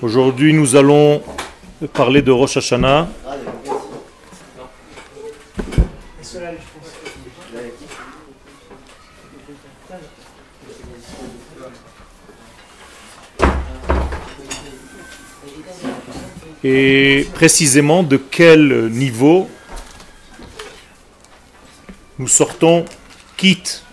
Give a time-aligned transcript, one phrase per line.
[0.00, 1.20] Aujourd'hui, nous allons
[1.92, 3.08] parler de Rosh Hashanah.
[16.62, 19.48] Et précisément de quel niveau
[22.20, 22.84] nous sortons
[23.36, 23.84] quitte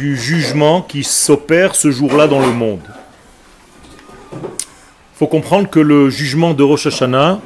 [0.00, 2.80] du jugement qui s'opère ce jour-là dans le monde.
[4.32, 7.38] Il faut comprendre que le jugement de Rosh Hashanah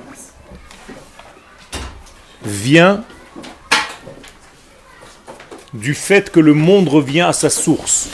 [2.45, 3.03] vient
[5.73, 8.09] du fait que le monde revient à sa source.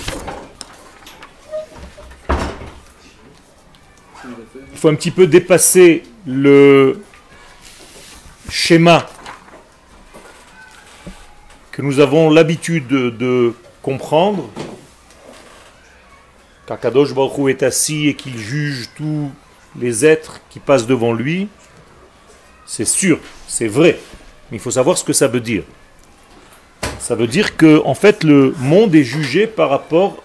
[2.30, 7.02] Il faut un petit peu dépasser le
[8.48, 9.06] schéma
[11.72, 14.48] que nous avons l'habitude de, comprendre,
[16.66, 19.30] qu'Akadosh Baruch est assis et qu'il juge tous
[19.78, 21.48] les êtres qui passent devant lui,
[22.64, 23.98] c'est sûr, c'est vrai,
[24.50, 25.64] mais il faut savoir ce que ça veut dire.
[27.00, 30.22] Ça veut dire que en fait le monde est jugé par rapport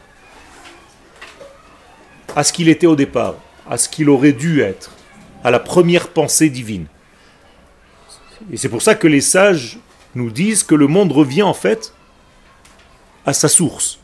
[2.35, 3.35] à ce qu'il était au départ,
[3.67, 4.91] à ce qu'il aurait dû être,
[5.43, 6.85] à la première pensée divine.
[8.51, 9.79] Et c'est pour ça que les sages
[10.13, 11.94] nous disent que le monde revient en fait
[13.25, 13.99] à sa source,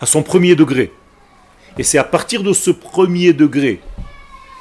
[0.00, 0.92] à son premier degré.
[1.78, 3.80] Et c'est à partir de ce premier degré,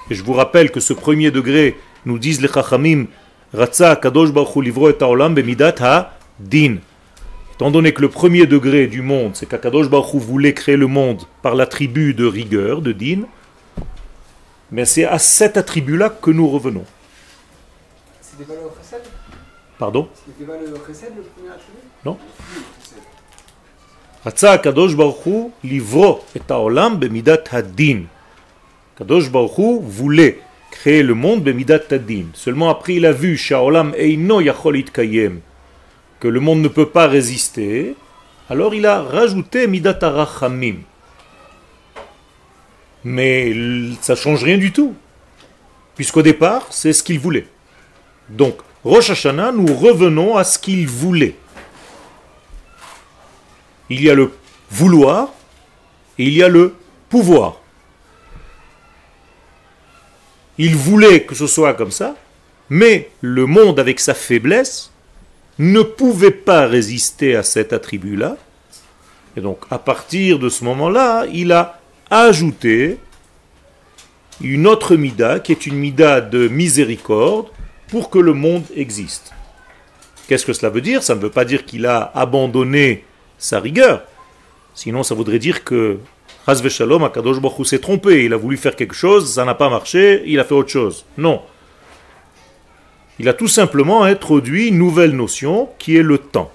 [0.09, 3.07] et je vous rappelle que ce premier degré, nous disent les Chachamim,
[3.53, 6.77] Ratza Kadosh Baruch livro et Taolam bemidat ha din.
[7.53, 11.23] Étant donné que le premier degré du monde, c'est qu'Akadosh Baruch voulait créer le monde
[11.41, 13.21] par l'attribut de rigueur, de din,
[14.71, 16.85] mais c'est à cet attribut-là que nous revenons.
[18.21, 18.73] C'est des valeurs
[19.79, 20.07] Pardon?
[20.45, 21.79] Pas le chesed, le premier attribut?
[22.03, 22.17] Non.
[24.26, 28.06] רצה הקדוש ברוך הוא לברוא את העולם במידת הדין.
[28.94, 30.36] הקדוש ברוך הוא voulait
[30.70, 32.30] créer le monde במידת הדין.
[32.34, 35.40] Seulement après il a vu שהעולם אינו יכול להתקיים,
[36.20, 37.94] que le monde ne peut pas résister,
[38.50, 40.82] alors il a rajouté מידת הרחמים.
[43.04, 43.54] Mais
[44.02, 44.94] ça change rien du tout,
[45.96, 47.46] puisqu'au départ c'est ce qu'il voulait.
[48.28, 51.34] Donc Rosh Hashanah, nous revenons à ce qu'il voulait.
[53.89, 54.31] Il y a le
[54.71, 55.33] vouloir
[56.17, 56.75] et il y a le
[57.09, 57.61] pouvoir.
[60.57, 62.15] Il voulait que ce soit comme ça,
[62.69, 64.91] mais le monde avec sa faiblesse
[65.59, 68.37] ne pouvait pas résister à cet attribut-là.
[69.37, 71.79] Et donc à partir de ce moment-là, il a
[72.09, 72.97] ajouté
[74.41, 77.47] une autre mida qui est une mida de miséricorde
[77.87, 79.31] pour que le monde existe.
[80.27, 81.03] Qu'est-ce que cela veut dire?
[81.03, 83.05] Ça ne veut pas dire qu'il a abandonné
[83.37, 84.03] sa rigueur.
[84.73, 85.99] Sinon, ça voudrait dire que
[86.47, 88.25] Hazve Shalom, Akadosh Baruch s'est trompé.
[88.25, 91.05] Il a voulu faire quelque chose, ça n'a pas marché, il a fait autre chose.
[91.17, 91.41] Non.
[93.17, 96.51] Il a tout simplement introduit une nouvelle notion qui est le temps.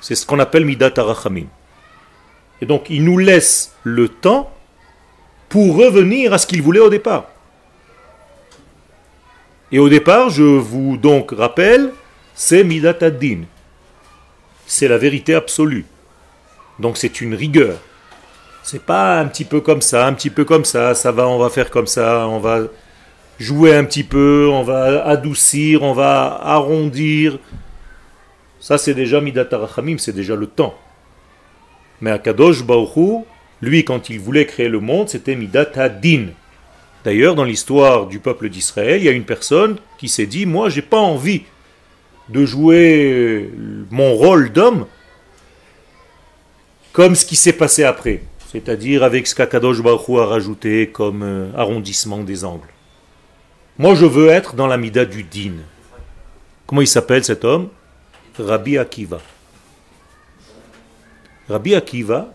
[0.00, 1.46] C'est ce qu'on appelle Midat Arachamim.
[2.60, 4.52] Et donc, il nous laisse le temps
[5.48, 7.28] pour revenir à ce qu'il voulait au départ.
[9.72, 11.92] Et au départ, je vous donc rappelle,
[12.34, 13.44] c'est Midat Ad-Din.
[14.66, 15.84] C'est la vérité absolue.
[16.78, 17.78] Donc c'est une rigueur.
[18.62, 21.38] C'est pas un petit peu comme ça, un petit peu comme ça, ça va, on
[21.38, 22.62] va faire comme ça, on va
[23.38, 27.38] jouer un petit peu, on va adoucir, on va arrondir.
[28.60, 30.74] Ça c'est déjà Midat Arachamim, c'est déjà le temps.
[32.00, 33.24] Mais Akadosh Baruch
[33.60, 36.28] lui quand il voulait créer le monde, c'était Midat Ad-Din.
[37.04, 40.70] D'ailleurs, dans l'histoire du peuple d'Israël, il y a une personne qui s'est dit, moi,
[40.70, 41.42] j'ai pas envie
[42.28, 43.50] de jouer
[43.90, 44.86] mon rôle d'homme
[46.92, 51.50] comme ce qui s'est passé après, c'est-à-dire avec ce qu'Akadosh Baruch a rajouté comme euh,
[51.56, 52.68] arrondissement des angles.
[53.78, 55.56] Moi, je veux être dans la mida du din.
[56.66, 57.68] Comment il s'appelle cet homme?
[58.38, 59.20] Rabbi Akiva.
[61.48, 62.32] Rabbi Akiva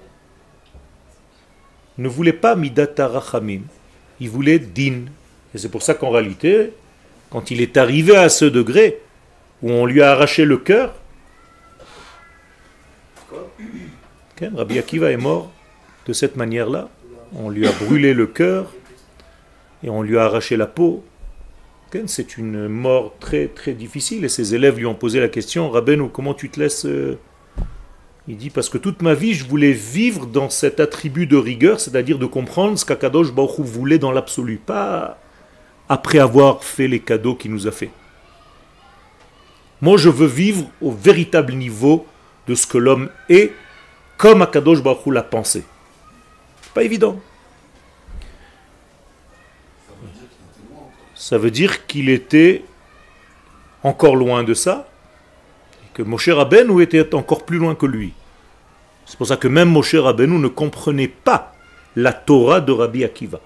[1.98, 3.62] ne voulait pas midat tarachamim
[4.20, 5.06] il voulait din.
[5.54, 6.74] Et c'est pour ça qu'en réalité,
[7.30, 9.00] quand il est arrivé à ce degré
[9.62, 10.94] où on lui a arraché le cœur,
[14.42, 15.52] Rabbi Akiva est mort
[16.06, 16.90] de cette manière-là.
[17.36, 18.72] On lui a brûlé le cœur
[19.84, 21.04] et on lui a arraché la peau.
[22.06, 26.10] C'est une mort très très difficile et ses élèves lui ont posé la question Rabbeinu,
[26.10, 27.18] comment tu te laisses euh,
[28.30, 31.80] il dit parce que toute ma vie, je voulais vivre dans cet attribut de rigueur,
[31.80, 35.18] c'est-à-dire de comprendre ce qu'Akadosh Baruch voulait dans l'absolu, pas
[35.90, 37.90] après avoir fait les cadeaux qu'il nous a fait.
[39.82, 42.06] Moi, je veux vivre au véritable niveau
[42.48, 43.54] de ce que l'homme est,
[44.18, 45.64] comme Akadosh Baruch l'a pensé.
[46.74, 47.20] Pas évident.
[51.16, 52.64] Ça veut dire qu'il était
[53.84, 54.90] encore loin de ça,
[55.84, 58.14] et que Moshe Rabbeinu était encore plus loin que lui.
[59.06, 61.54] C'est pour ça que même Moshe Rabbeinu ne comprenait pas
[61.96, 63.40] la Torah de Rabbi Akiva.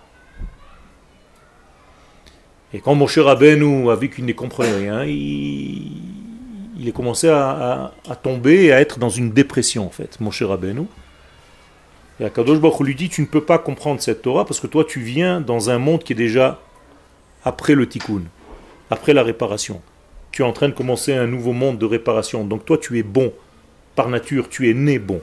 [2.74, 6.22] Et quand Moshe Rabbeinu a vu qu'il ne comprenait rien, il
[6.83, 10.85] il a commencé à, tomber et à être dans une dépression en fait, Moshe Rabbeinu.
[12.19, 14.83] Et Akadosh Baruch lui dit, tu ne peux pas comprendre cette Torah parce que toi
[14.83, 16.59] tu viens dans un monde qui est déjà
[17.45, 18.24] après le tikkun,
[18.89, 19.81] après la réparation.
[20.31, 22.44] Tu es en train de commencer un nouveau monde de réparation.
[22.44, 23.31] Donc toi tu es bon,
[23.95, 25.21] par nature, tu es né bon.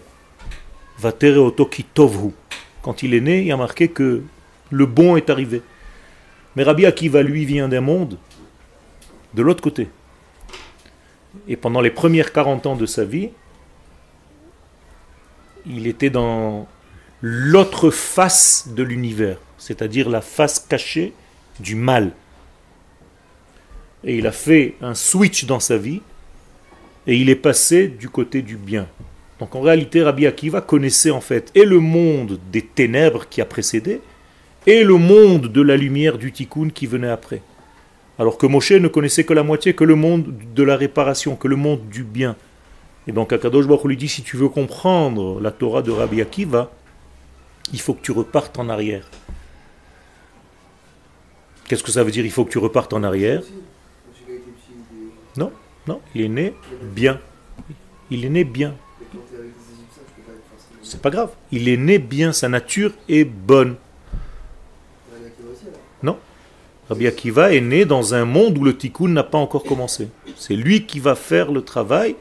[0.99, 2.31] Vatere otoki tovhu.
[2.83, 4.23] Quand il est né, il a marqué que
[4.71, 5.61] le bon est arrivé.
[6.57, 8.17] Mais Rabbi Akiva, lui, vient d'un monde
[9.35, 9.89] de l'autre côté.
[11.49, 13.31] Et pendant les premières 40 ans de sa vie,
[15.67, 16.67] il était dans
[17.23, 21.13] l'autre face de l'univers, c'est-à-dire la face cachée
[21.61, 22.13] du mal.
[24.05, 26.01] Et il a fait un switch dans sa vie,
[27.07, 28.87] et il est passé du côté du bien.
[29.39, 33.45] Donc en réalité, Rabbi Akiva connaissait en fait et le monde des ténèbres qui a
[33.45, 34.01] précédé,
[34.67, 37.43] et le monde de la lumière du tikkun qui venait après.
[38.21, 41.49] Alors que Moshe ne connaissait que la moitié, que le monde de la réparation, que
[41.49, 42.37] le monde du bien.
[43.07, 46.71] Et donc Akadosh Baruch lui dit, si tu veux comprendre la Torah de Rabbi Akiva,
[47.73, 49.11] il faut que tu repartes en arrière.
[51.67, 53.43] Qu'est-ce que ça veut dire, il faut que tu repartes en arrière?
[55.39, 55.51] Non,
[55.87, 56.53] non, il est né
[56.93, 57.19] bien.
[58.11, 58.77] Il est né bien.
[60.83, 61.31] C'est pas grave.
[61.53, 63.77] Il est né bien, sa nature est bonne.
[65.11, 65.81] Rabbi Akiva aussi, alors.
[66.03, 66.19] Non.
[66.91, 70.09] Rabbi Akiva est né dans un monde où le tikkun n'a pas encore commencé.
[70.37, 72.17] C'est lui qui va faire le travail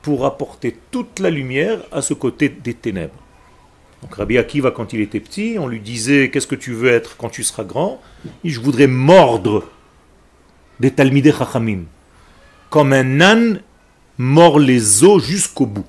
[0.00, 3.22] pour apporter toute la lumière à ce côté des ténèbres.
[4.00, 7.18] Donc Rabbi Akiva, quand il était petit, on lui disait Qu'est-ce que tu veux être
[7.18, 8.00] quand tu seras grand?
[8.44, 9.64] Il dit, Je voudrais mordre
[10.80, 11.82] des Talmidei Chachamim.
[12.70, 13.60] Comme un âne
[14.16, 15.86] mord les os jusqu'au bout.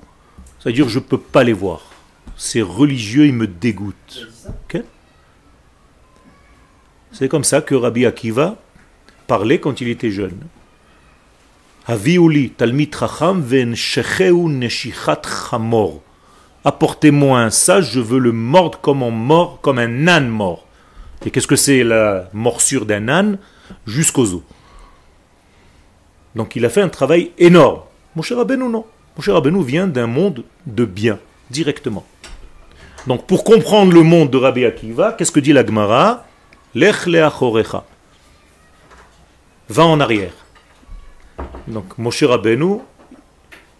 [0.58, 1.90] C'est-à-dire, je ne peux pas les voir.
[2.36, 4.28] Ces religieux, ils me dégoûtent.
[7.12, 8.56] C'est comme ça que Rabbi Akiva
[9.26, 10.38] parlait quand il était jeune.
[11.86, 16.02] Haviuli talmid chacham ve'enshecheu neshichat chamor.
[16.64, 20.66] Apportez-moi un sage, je veux le mordre comme un mort, comme un âne mort.
[21.24, 23.38] Et qu'est-ce que c'est la morsure d'un âne?
[23.86, 24.42] Jusqu'aux os.
[26.34, 27.80] Donc il a fait un travail énorme.
[28.14, 28.84] Mon cher Rabbeinu, non.
[29.16, 31.18] Mon cher Rabbeinu vient d'un monde de bien,
[31.50, 32.04] directement.
[33.06, 36.26] Donc pour comprendre le monde de Rabbi Akiva, qu'est-ce que dit la Gemara?
[36.74, 37.08] Lech.
[39.68, 40.32] Va en arrière.
[41.66, 42.78] Donc Moshe Rabbeinu,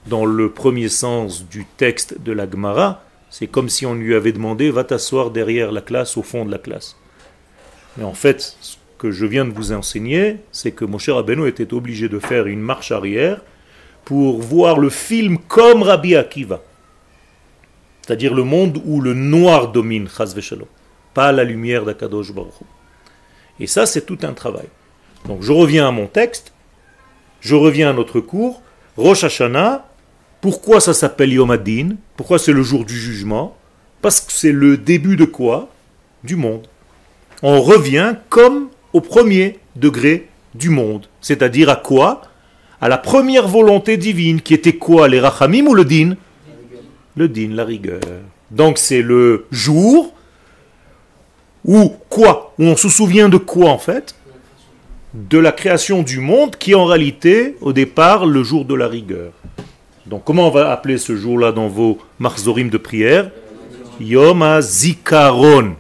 [0.07, 4.33] dans le premier sens du texte de la Gemara, c'est comme si on lui avait
[4.33, 6.97] demandé va t'asseoir derrière la classe, au fond de la classe.
[7.97, 11.73] Mais en fait, ce que je viens de vous enseigner, c'est que Moshe Rabbeinu était
[11.73, 13.41] obligé de faire une marche arrière
[14.05, 16.61] pour voir le film comme Rabbi Akiva.
[18.03, 20.09] C'est-à-dire le monde où le noir domine,
[21.15, 22.55] pas la lumière d'Akadosh Baruch.
[23.61, 24.67] Et ça, c'est tout un travail.
[25.27, 26.53] Donc je reviens à mon texte,
[27.41, 28.63] je reviens à notre cours.
[28.97, 29.87] Rosh Hashanah,
[30.41, 33.57] pourquoi ça s'appelle Yom Hadin Pourquoi c'est le jour du jugement
[34.01, 35.69] Parce que c'est le début de quoi?
[36.25, 36.67] Du monde.
[37.43, 41.07] On revient comme au premier degré du monde.
[41.21, 42.23] C'est-à-dire à quoi?
[42.81, 46.17] À la première volonté divine, qui était quoi Les rachamim ou le din?
[47.17, 48.01] Le din, la rigueur.
[48.51, 50.15] Donc c'est le jour
[51.65, 52.55] où quoi?
[52.59, 54.15] Où on se souvient de quoi en fait?
[55.15, 58.89] De la création du monde qui est en réalité au départ le jour de la
[58.89, 59.33] rigueur.
[60.07, 63.31] Donc comment on va appeler ce jour-là dans vos marzorim de prière?
[64.01, 65.77] Yom HaZikaron.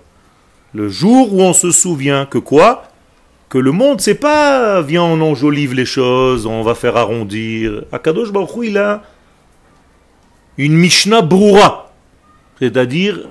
[0.74, 2.84] Le jour où on se souvient que quoi?
[3.48, 7.84] Que le monde, c'est pas viens on enjolive les choses, on va faire arrondir.
[7.90, 9.02] Akadosh Baruch il a
[10.58, 11.92] une Mishnah Broura,
[12.60, 13.30] c'est-à-dire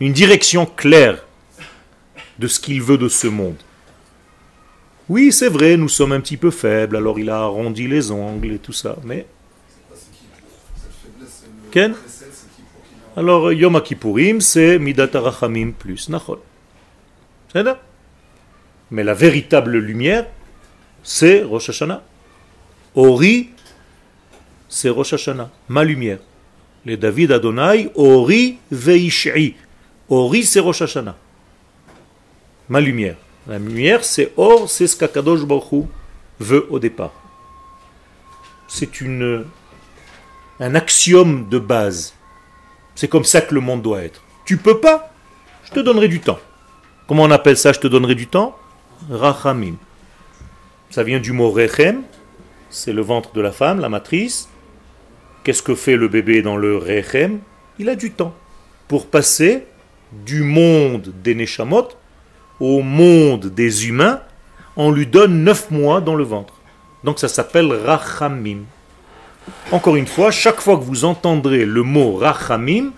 [0.00, 1.24] une direction claire
[2.40, 3.60] de ce qu'il veut de ce monde.
[5.10, 8.52] Oui, c'est vrai, nous sommes un petit peu faibles, alors il a arrondi les ongles
[8.52, 9.26] et tout ça, mais...
[11.70, 11.94] Ken?
[13.16, 13.80] Alors, Yom
[14.40, 16.38] c'est Midat Arachamim plus Nachol.
[18.90, 20.26] Mais la véritable lumière,
[21.02, 22.02] c'est Rosh Hashanah.
[22.94, 23.50] Ori,
[24.68, 26.20] c'est Rosh Hashanah, ma lumière.
[26.86, 29.56] Les David Adonai, Ori Veish'i.
[30.08, 31.16] Ori, c'est Rosh Hashanah.
[32.70, 33.16] Ma lumière.
[33.48, 35.86] La lumière, c'est Or, c'est ce qu'Akadosh Baruch
[36.38, 37.12] veut au départ.
[38.68, 39.44] C'est une,
[40.60, 42.14] un axiome de base.
[42.94, 44.22] C'est comme ça que le monde doit être.
[44.44, 45.12] Tu peux pas
[45.64, 46.38] Je te donnerai du temps.
[47.08, 48.56] Comment on appelle ça Je te donnerai du temps?
[49.10, 49.74] Rachamim.
[50.90, 52.02] Ça vient du mot rechem,
[52.68, 54.48] c'est le ventre de la femme, la matrice.
[55.42, 57.40] Qu'est-ce que fait le bébé dans le rechem?
[57.80, 58.34] Il a du temps
[58.86, 59.66] pour passer
[60.12, 61.88] du monde des Neshamot
[62.60, 64.20] au monde des humains.
[64.76, 66.54] On lui donne neuf mois dans le ventre.
[67.02, 68.60] Donc ça s'appelle Rachamim.
[69.72, 72.92] Encore une fois, chaque fois que vous entendrez le mot Rachamim,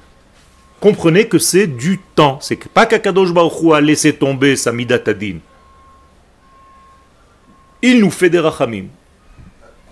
[0.81, 2.39] comprenez que c'est du temps.
[2.41, 5.39] C'est pas qu'Akadosh Baruch a laissé tomber sa midatadin.
[7.81, 8.87] Il nous fait des Rachamim.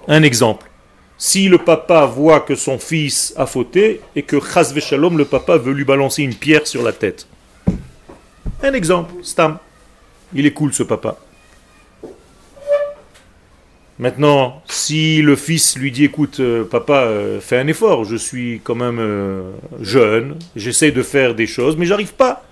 [0.08, 0.70] Un exemple.
[1.18, 5.58] Si le papa voit que son fils a fauté et que Chaz Shalom, le papa
[5.58, 7.26] veut lui balancer une pierre sur la tête.
[8.62, 9.58] Un exemple, Stam.
[10.34, 11.16] Il est cool ce papa.
[13.98, 18.60] Maintenant, si le fils lui dit écoute, euh, papa, euh, fais un effort, je suis
[18.64, 19.52] quand même euh,
[19.82, 22.44] jeune, j'essaie de faire des choses, mais j'arrive pas.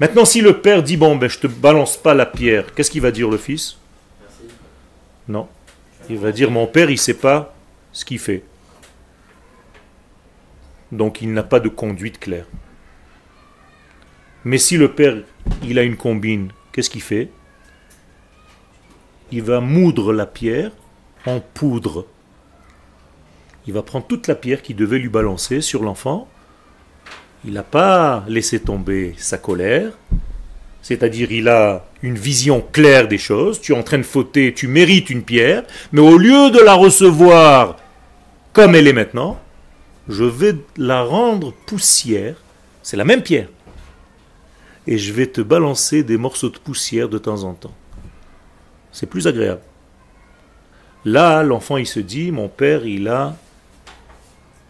[0.00, 3.02] Maintenant, si le père dit bon, ben je te balance pas la pierre, qu'est-ce qu'il
[3.02, 3.78] va dire le fils?
[5.28, 5.46] Non.
[6.10, 7.54] Il va dire mon père, il sait pas
[7.92, 8.42] ce qu'il fait.
[10.90, 12.46] Donc il n'a pas de conduite claire.
[14.48, 15.14] Mais si le père,
[15.62, 17.28] il a une combine, qu'est-ce qu'il fait?
[19.30, 20.70] Il va moudre la pierre
[21.26, 22.06] en poudre.
[23.66, 26.28] Il va prendre toute la pierre qui devait lui balancer sur l'enfant.
[27.44, 29.92] Il n'a pas laissé tomber sa colère,
[30.80, 33.60] c'est-à-dire il a une vision claire des choses.
[33.60, 36.72] Tu es en train de fauter, tu mérites une pierre, mais au lieu de la
[36.72, 37.76] recevoir
[38.54, 39.38] comme elle est maintenant,
[40.08, 42.36] je vais la rendre poussière.
[42.82, 43.48] C'est la même pierre.
[44.90, 47.74] Et je vais te balancer des morceaux de poussière de temps en temps.
[48.90, 49.60] C'est plus agréable.
[51.04, 53.36] Là, l'enfant, il se dit, mon père, il a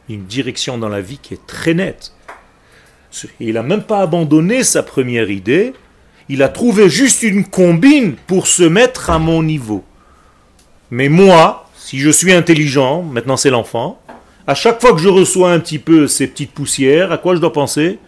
[0.08, 2.12] une direction dans la vie qui est très nette.
[3.38, 5.72] Il n'a même pas abandonné sa première idée,
[6.28, 9.84] il a trouvé juste une combine pour se mettre à mon niveau.
[10.90, 14.02] Mais moi, si je suis intelligent, maintenant c'est l'enfant,
[14.48, 17.40] à chaque fois que je reçois un petit peu ces petites poussières, à quoi je
[17.40, 18.00] dois penser?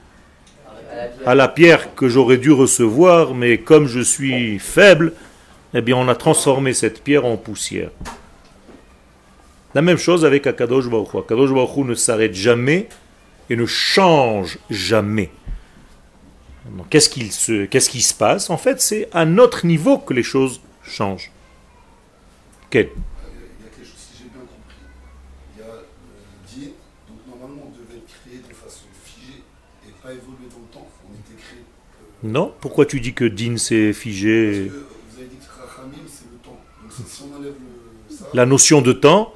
[1.26, 5.12] À la pierre que j'aurais dû recevoir, mais comme je suis faible,
[5.74, 7.90] eh bien on a transformé cette pierre en poussière.
[9.74, 11.14] La même chose avec Akadosh Baruch.
[11.14, 12.88] Akadosh Baruch ne s'arrête jamais
[13.48, 15.30] et ne change jamais.
[16.90, 18.50] Qu'est-ce qu'il se, se passe?
[18.50, 21.30] En fait, c'est à notre niveau que les choses changent.
[22.68, 24.76] Quel Il y a quelque chose, si j'ai bien compris.
[25.56, 25.82] Il y a le
[26.46, 26.70] din,
[27.08, 29.42] donc normalement on devait être créé de façon figée
[29.88, 30.88] et pas évoluer dans le temps.
[31.08, 31.62] On était créé.
[31.62, 34.70] Euh, non, pourquoi tu dis que din c'est figé
[38.34, 39.32] la notion de temps.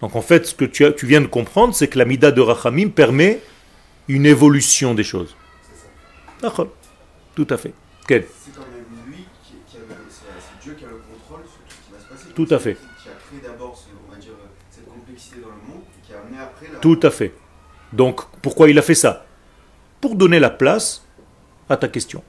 [0.00, 2.30] Donc en fait, ce que tu, as, tu viens de comprendre, c'est que la mida
[2.32, 3.40] de Rachamim permet
[4.08, 5.36] une évolution des choses.
[6.40, 6.48] C'est
[7.34, 7.72] Tout à fait.
[8.06, 8.26] Quel?
[8.44, 11.74] C'est quand même lui qui, qui a, c'est Dieu qui a le contrôle sur tout
[11.74, 12.24] ce qui va se passer.
[12.36, 12.74] Tout à fait.
[13.02, 14.30] Qui a créé d'abord, on va dire,
[14.70, 16.78] cette complexité dans le monde, et qui a amené après la...
[16.78, 17.32] Tout à fait.
[17.94, 19.24] Donc, pourquoi il a fait ça?
[20.02, 21.04] Pour donner la place
[21.70, 22.22] à ta question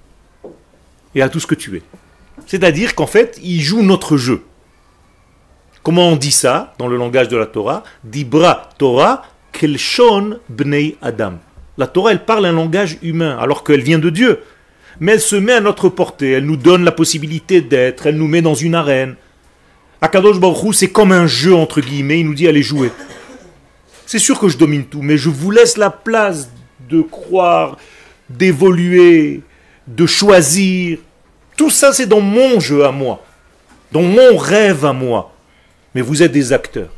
[1.14, 1.82] et à tout ce que tu es.
[2.46, 4.44] C'est-à-dire qu'en fait, il joue notre jeu.
[5.84, 7.84] Comment on dit ça dans le langage de la Torah?
[8.06, 11.34] Dibra Torah kelshon bnei Adam.
[11.78, 14.40] La Torah, elle parle un langage humain, alors qu'elle vient de Dieu.
[15.02, 18.28] Mais elle se met à notre portée, elle nous donne la possibilité d'être, elle nous
[18.28, 19.18] met dans une arène.
[20.02, 22.92] Akadosh Baruch c'est comme un jeu, entre guillemets, il nous dit allez jouer.
[24.06, 26.50] C'est sûr que je domine tout, mais je vous laisse la place
[26.90, 27.78] de croire,
[28.30, 29.42] d'évoluer,
[29.88, 31.00] de choisir.
[31.58, 33.24] Tout ça, c'est dans mon jeu à moi,
[33.92, 35.34] dans mon rêve à moi.
[35.96, 36.90] Mais vous êtes des acteurs.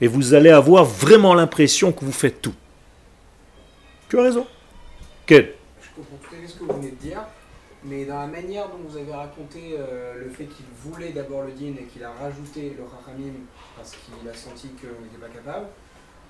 [0.00, 2.54] Et vous allez avoir vraiment l'impression que vous faites tout.
[4.08, 4.46] Tu as raison.
[5.26, 5.54] Quel?
[5.82, 7.20] Je comprends ce que vous venez de dire.
[7.86, 11.52] Mais dans la manière dont vous avez raconté euh, le fait qu'il voulait d'abord le
[11.52, 13.34] din et qu'il a rajouté le rachamim
[13.76, 15.66] parce qu'il a senti qu'il n'était pas capable,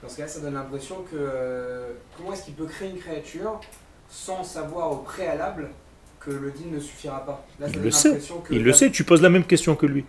[0.03, 3.61] dans ce cas ça donne l'impression que euh, comment est-ce qu'il peut créer une créature
[4.09, 5.71] sans savoir au préalable
[6.19, 7.47] que le din ne suffira pas?
[7.73, 8.19] Il le sait,
[8.51, 10.05] il le sait, tu poses la même question que lui.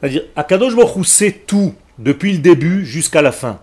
[0.00, 3.60] C'est-à-dire, Akadosh Baruch sait tout depuis le début jusqu'à la fin.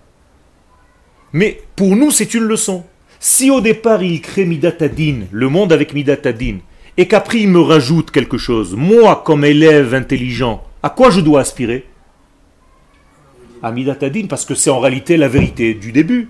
[1.31, 2.83] Mais pour nous, c'est une leçon.
[3.25, 6.57] Si au départ il crée Midatadin, le monde avec Midatadin,
[6.97, 11.39] et qu'après il me rajoute quelque chose, moi comme élève intelligent, à quoi je dois
[11.39, 11.85] aspirer?
[13.61, 16.27] À Midatadin, parce que c'est en réalité la vérité du début.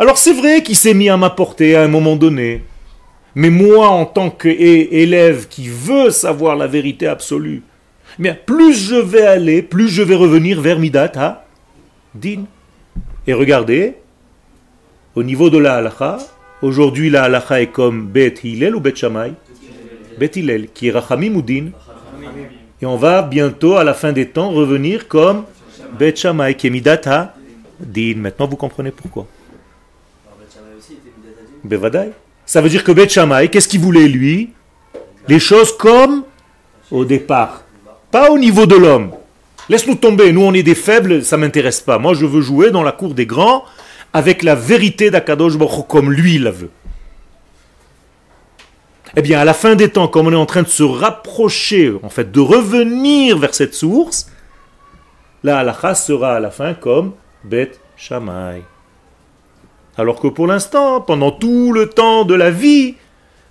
[0.00, 2.64] Alors c'est vrai qu'il s'est mis à ma portée à un moment donné,
[3.36, 7.62] mais moi en tant qu'élève qui veut savoir la vérité absolue,
[8.18, 11.46] bien plus je vais aller, plus je vais revenir vers Midata
[12.12, 12.42] din.
[13.28, 13.94] Et regardez,
[15.18, 16.18] au niveau de la halacha,
[16.62, 19.32] aujourd'hui la halacha est comme Bet Hillel ou Bet Shammai?
[20.16, 21.44] Bet Hillel, qui est Rachamim ou.
[22.80, 25.42] Et on va bientôt, à la fin des temps, revenir comme
[25.98, 27.34] Bet Shammai, qui est Midata
[27.80, 28.14] din.
[28.18, 29.26] Maintenant, vous comprenez pourquoi.
[31.64, 32.10] Bevadai.
[32.46, 34.50] Ça veut dire que Bet Shammai, qu'est-ce qu'il voulait lui?
[35.26, 36.22] Les choses comme
[36.92, 37.64] au départ.
[38.12, 39.10] Pas au niveau de l'homme.
[39.68, 41.98] Laisse-nous tomber, nous on est des faibles, ça m'intéresse pas.
[41.98, 43.64] Moi je veux jouer dans la cour des grands
[44.12, 46.70] avec la vérité d'Akadosh Baruch comme lui la veut.
[49.16, 51.92] Eh bien, à la fin des temps, comme on est en train de se rapprocher,
[52.02, 54.30] en fait, de revenir vers cette source,
[55.42, 58.62] la halakha sera à la fin comme Bet Shammai.
[59.96, 62.96] Alors que pour l'instant, pendant tout le temps de la vie,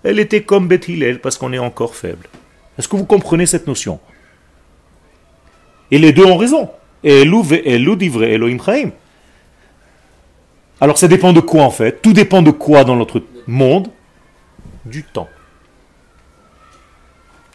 [0.03, 2.27] elle était comme Bet Hillel parce qu'on est encore faible.
[2.77, 3.99] Est-ce que vous comprenez cette notion?
[5.91, 6.69] Et les deux ont raison.
[7.03, 8.91] Elou ve Elou Elohim Chaim.
[10.79, 13.87] Alors ça dépend de quoi en fait Tout dépend de quoi dans notre monde?
[14.85, 15.27] Du temps.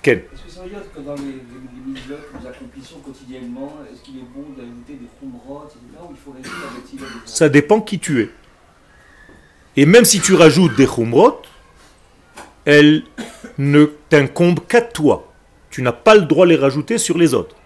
[0.02, 2.99] Ken Est-ce que ça veut dire que dans les, les, les mitzvot que nous accomplissons
[2.99, 7.07] quotidiennement, est-ce qu'il est bon d'ajouter des khumrot, etc., ou il faut rester avec et
[7.25, 8.31] Ça dépend qui tu es.
[9.76, 11.41] Et même si tu rajoutes des khumrot,
[12.64, 13.05] elles
[13.59, 15.33] ne t'incombent qu'à toi.
[15.71, 17.57] Tu n'as pas le droit de les rajouter sur les autres.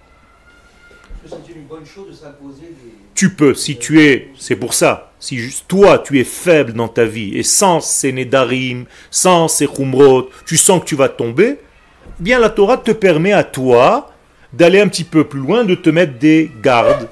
[1.25, 2.95] Est-ce que c'est une bonne chose de s'imposer des...
[3.15, 7.04] Tu peux, si tu es, c'est pour ça, si toi tu es faible dans ta
[7.04, 12.23] vie et sans ces nedarim, sans ces khumrot, tu sens que tu vas tomber, eh
[12.23, 14.12] bien la Torah te permet à toi
[14.52, 17.09] d'aller un petit peu plus loin, de te mettre des gardes,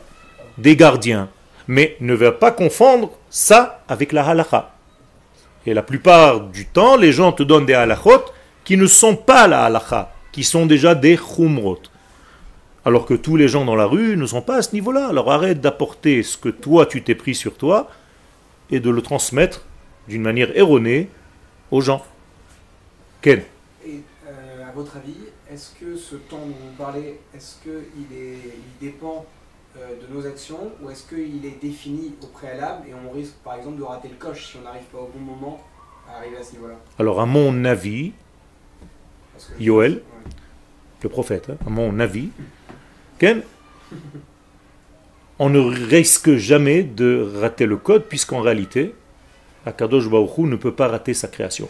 [0.58, 1.28] des gardiens.
[1.66, 4.70] Mais ne va pas confondre ça avec la halakha.
[5.66, 8.22] Et la plupart du temps, les gens te donnent des halachot
[8.64, 11.80] qui ne sont pas la halakha, qui sont déjà des khumrot.
[12.84, 15.08] Alors que tous les gens dans la rue ne sont pas à ce niveau-là.
[15.08, 17.90] Alors arrête d'apporter ce que toi tu t'es pris sur toi
[18.70, 19.62] et de le transmettre
[20.08, 21.08] d'une manière erronée
[21.70, 22.04] aux gens.
[23.20, 23.42] Ken
[23.86, 25.16] Et euh, à votre avis,
[25.50, 28.38] est-ce que ce temps dont vous parlez, est-ce qu'il est,
[28.80, 29.24] il dépend
[29.76, 33.54] euh, de nos actions ou est-ce qu'il est défini au préalable et on risque par
[33.54, 35.62] exemple de rater le coche si on n'arrive pas au bon moment
[36.08, 36.76] à arriver à ce niveau-là?
[36.98, 38.12] Alors à mon avis,
[39.58, 39.94] Yoel.
[39.94, 40.00] Ouais.
[41.02, 42.28] le prophète, hein, à mon avis,
[43.18, 43.42] Ken,
[45.38, 48.94] on ne risque jamais de rater le code puisqu'en réalité,
[49.66, 51.68] Akadosh Baruch Hu ne peut pas rater sa création.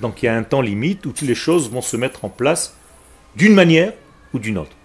[0.00, 2.28] Donc il y a un temps limite où toutes les choses vont se mettre en
[2.28, 2.76] place
[3.36, 3.92] d'une manière
[4.32, 4.76] ou d'une autre.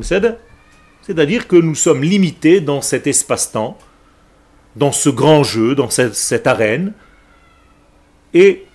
[0.00, 3.76] C'est-à-dire que nous sommes limités dans cet espace-temps,
[4.76, 6.92] dans ce grand jeu, dans cette, cette arène.
[8.34, 8.66] Et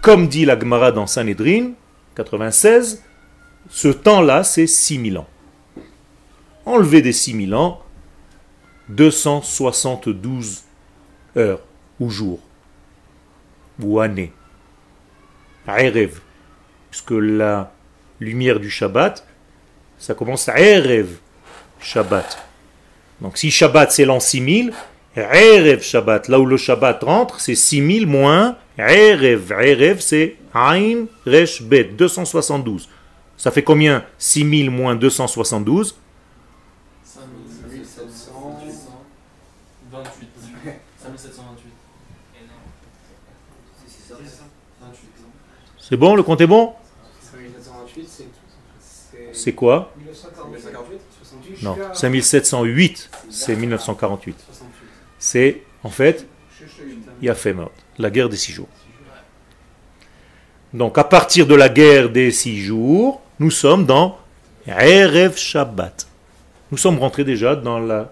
[0.00, 1.72] comme dit la Gemara dans Sanhedrin
[2.14, 3.02] 96,
[3.68, 5.26] ce temps-là, c'est 6000 ans.
[6.66, 7.82] Enlever des 6000 ans,
[8.88, 10.62] 272
[11.36, 11.60] heures
[12.00, 12.40] ou jours
[13.80, 14.32] ou années.
[15.66, 16.20] Erev,
[16.90, 17.72] puisque la
[18.20, 19.26] lumière du Shabbat,
[19.98, 21.08] ça commence à Erev
[21.80, 22.38] Shabbat.
[23.20, 24.72] Donc si Shabbat c'est l'an 6000,
[25.16, 29.52] Erev Shabbat, là où le Shabbat rentre, c'est 6000 moins Erev.
[29.52, 32.88] Erev c'est Ain Resh Bet, 272.
[33.36, 34.04] Ça fait combien?
[34.18, 35.96] 6000 moins 272
[45.86, 46.72] C'est bon, le compte est bon
[47.20, 48.08] 5728,
[49.32, 49.52] c'est.
[49.52, 54.36] Quoi 1948 68 Non, 5708, c'est 1948.
[55.18, 56.26] C'est en fait
[57.20, 58.68] Yafemot, la guerre des six jours.
[60.72, 64.16] Donc à partir de la guerre des six jours, nous sommes dans
[64.66, 66.06] Erev Shabbat.
[66.70, 68.10] Nous sommes rentrés déjà dans la...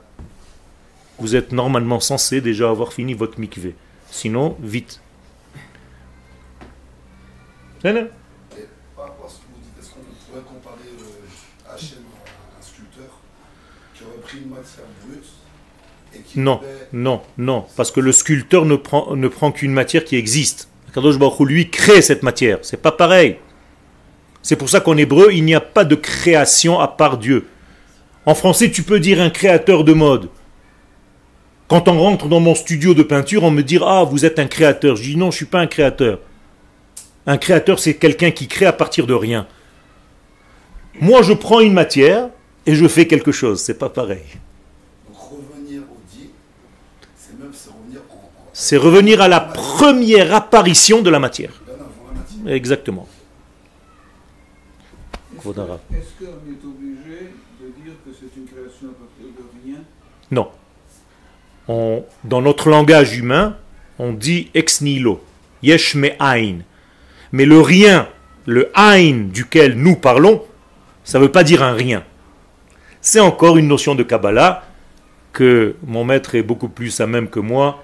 [1.18, 3.74] Vous êtes normalement censé déjà avoir fini votre mikvé.
[4.11, 5.00] Sinon, vite.
[7.85, 11.99] Là Et par rapport à ce que vous dites, est-ce qu'on pourrait comparer euh, Hachem
[12.25, 13.21] à un sculpteur
[13.95, 15.25] qui aurait pris une matière brute
[16.14, 16.61] et qui Non,
[16.92, 20.68] non, non, parce que le sculpteur ne prend, ne prend qu'une matière qui existe.
[20.95, 22.59] Kadosh Baruch lui, crée cette matière.
[22.62, 23.38] C'est pas pareil.
[24.42, 27.47] C'est pour ça qu'en hébreu, il n'y a pas de création à part Dieu.
[28.27, 30.29] En français, tu peux dire un créateur de mode.
[31.66, 34.47] Quand on rentre dans mon studio de peinture, on me dit Ah, vous êtes un
[34.47, 34.95] créateur.
[34.95, 36.21] Je dis Non, je suis pas un créateur.
[37.26, 39.46] Un créateur, c'est quelqu'un qui crée à partir de rien.
[41.00, 42.28] Moi, je prends une matière
[42.66, 43.61] et je fais quelque chose.
[43.61, 44.24] C'est pas pareil.
[45.14, 46.30] Revenir au dit,
[47.16, 51.52] c'est même revenir en, en C'est revenir à la première apparition de la matière.
[52.46, 53.06] Exactement.
[55.38, 57.30] Est-ce qu'on est obligé
[57.61, 59.78] de dire que c'est une création à partir de rien?
[60.30, 60.48] Non.
[61.68, 63.56] On- dans notre langage humain,
[63.98, 65.22] on dit ex nihilo.
[65.62, 66.58] Yesh me ain.
[67.33, 68.09] Mais le rien,
[68.47, 70.42] le ain duquel nous parlons,
[71.05, 72.05] ça ne veut pas dire un rien.
[73.01, 74.64] C'est encore une notion de Kabbalah
[75.33, 77.83] que mon maître est beaucoup plus à même que moi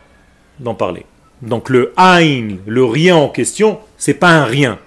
[0.61, 1.07] d'en parler.
[1.43, 4.79] Donc le ain, le rien en question, c'est pas un rien.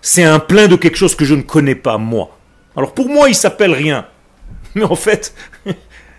[0.00, 2.38] C'est un plein de quelque chose que je ne connais pas moi.
[2.76, 4.06] Alors pour moi, il s'appelle rien.
[4.74, 5.34] Mais en fait,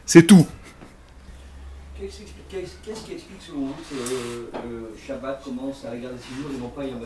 [0.06, 0.46] c'est tout.
[2.00, 2.18] Qu'est-ce
[3.06, 6.70] qui explique- selon vous que Shabbat commence à la garde des six jours et non
[6.70, 7.00] pas Yom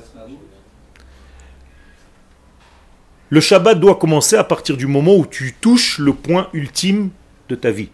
[3.33, 7.09] Le Shabbat doit commencer à partir du moment où tu touches le point ultime
[7.49, 7.89] de ta vie.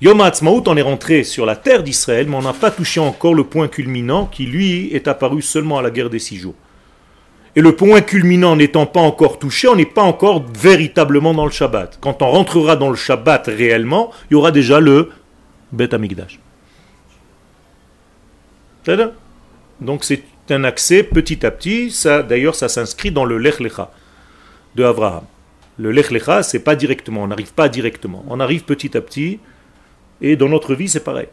[0.00, 3.34] Yom Ha'atzmaut, on est rentré sur la terre d'Israël, mais on n'a pas touché encore
[3.34, 6.54] le point culminant qui, lui, est apparu seulement à la guerre des six jours.
[7.56, 11.50] Et le point culminant n'étant pas encore touché, on n'est pas encore véritablement dans le
[11.50, 11.98] Shabbat.
[12.00, 15.10] Quand on rentrera dans le Shabbat réellement, il y aura déjà le
[15.72, 15.90] Bet.
[18.84, 19.10] C'est-à-dire
[19.80, 21.92] Donc c'est un accès petit à petit.
[22.04, 23.90] D'ailleurs, ça s'inscrit dans le Lech Lecha
[24.74, 25.24] de Abraham.
[25.78, 27.22] Le Lech Lecha, c'est pas directement.
[27.22, 28.24] On n'arrive pas directement.
[28.28, 29.40] On arrive petit à petit.
[30.20, 31.28] Et dans notre vie, c'est pareil.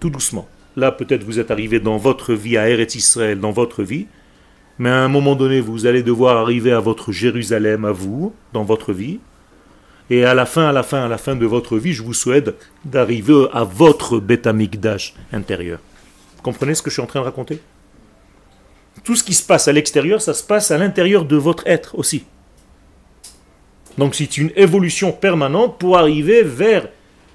[0.00, 0.48] Tout doucement.
[0.76, 4.06] Là, peut-être vous êtes arrivé dans votre vie à Eretz Israël, dans votre vie.
[4.78, 8.64] Mais à un moment donné, vous allez devoir arriver à votre Jérusalem, à vous, dans
[8.64, 9.20] votre vie.
[10.10, 12.12] Et à la fin, à la fin, à la fin de votre vie, je vous
[12.12, 15.80] souhaite d'arriver à votre Beth Amikdash intérieur.
[16.36, 17.60] Vous comprenez ce que je suis en train de raconter?
[19.02, 21.98] Tout ce qui se passe à l'extérieur, ça se passe à l'intérieur de votre être
[21.98, 22.24] aussi.
[23.98, 26.88] Donc c'est une évolution permanente pour arriver vers,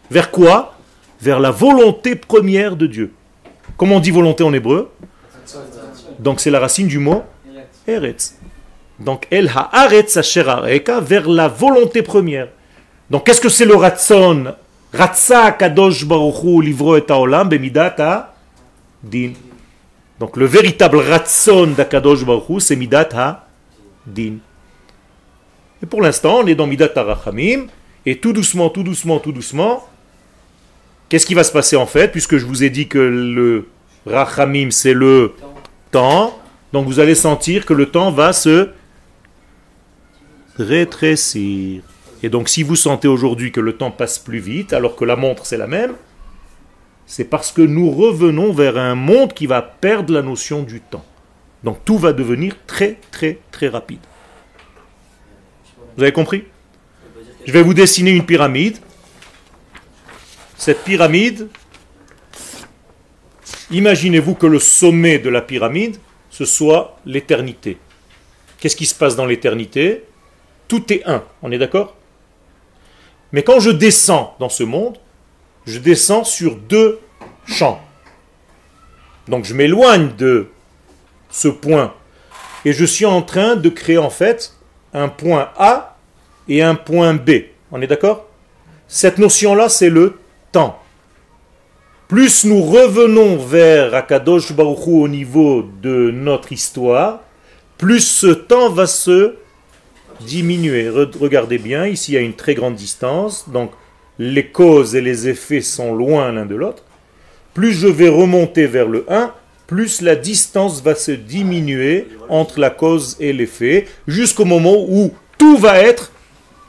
[0.10, 0.76] vers quoi?
[1.20, 3.14] Vers la volonté première de Dieu.
[3.78, 4.92] Comment on dit volonté en hébreu?
[6.20, 7.24] Donc c'est la racine du mot
[7.88, 8.36] Eretz.
[9.00, 12.50] Donc El Haaretz Asher Areka, vers la volonté première.
[13.10, 14.54] Donc qu'est-ce que c'est le Ratson
[14.94, 18.34] Ratsa Kadosh Baruch Hu livro et haolam bemidat
[19.02, 19.32] din.
[20.20, 23.48] Donc le véritable Ratson d'Akadosh Baruch Hu, c'est midat ha
[24.06, 24.36] din.
[25.84, 27.68] Et pour l'instant, on est dans midat ha-rachamim,
[28.06, 29.88] et tout doucement, tout doucement, tout doucement,
[31.10, 33.68] qu'est-ce qui va se passer en fait, puisque je vous ai dit que le
[34.06, 35.34] rachamim, c'est le
[35.92, 36.38] temps,
[36.74, 38.70] donc vous allez sentir que le temps va se
[40.58, 41.84] rétrécir.
[42.24, 45.16] Et donc si vous sentez aujourd'hui que le temps passe plus vite, alors que la
[45.16, 45.94] montre c'est la même,
[47.06, 51.04] c'est parce que nous revenons vers un monde qui va perdre la notion du temps.
[51.64, 54.00] Donc tout va devenir très très très rapide.
[55.98, 56.46] Vous avez compris?
[57.46, 58.78] Je vais vous dessiner une pyramide.
[60.58, 61.48] Cette pyramide,
[63.72, 65.98] imaginez-vous que le sommet de la pyramide,
[66.30, 67.78] ce soit l'éternité.
[68.60, 70.04] Qu'est-ce qui se passe dans l'éternité?
[70.68, 71.96] Tout est un, on est d'accord?
[73.32, 74.98] Mais quand je descends dans ce monde,
[75.66, 77.00] je descends sur deux
[77.46, 77.82] champs.
[79.28, 80.48] Donc je m'éloigne de
[81.30, 81.94] ce point
[82.66, 84.56] et je suis en train de créer en fait
[84.94, 85.98] un point A
[86.48, 87.32] et un point B.
[87.72, 88.28] On est d'accord?
[88.88, 90.20] Cette notion-là, c'est le
[90.52, 90.78] temps.
[92.08, 97.22] Plus nous revenons vers Akadosh Baruch Hu au niveau de notre histoire,
[97.78, 99.36] plus ce temps va se
[100.20, 100.90] diminuer.
[100.90, 103.72] Re- Regardez bien, ici il y a une très grande distance, donc
[104.20, 106.84] les causes et les effets sont loin l'un de l'autre.
[107.54, 109.34] Plus je vais remonter vers le 1,
[109.72, 115.56] plus la distance va se diminuer entre la cause et l'effet, jusqu'au moment où tout
[115.56, 116.12] va être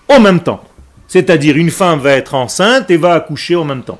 [0.08, 0.62] en même temps.
[1.08, 3.98] C'est-à-dire une femme va être enceinte et va accoucher en même temps.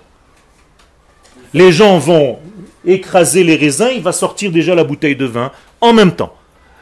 [1.52, 2.38] Les gens vont
[2.84, 6.36] écraser les raisins, il va sortir déjà la bouteille de vin en même temps.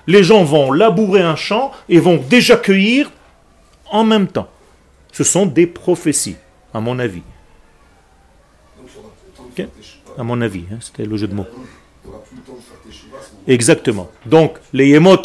[0.07, 3.11] Les gens vont labourer un champ et vont déjà cueillir
[3.91, 4.51] en même temps.
[5.11, 6.37] Ce sont des prophéties,
[6.75, 7.23] à mon avis.
[10.19, 11.47] À mon avis, hein, c'était le jeu de mots.
[13.51, 14.09] Exactement.
[14.27, 15.17] Donc, les Yemot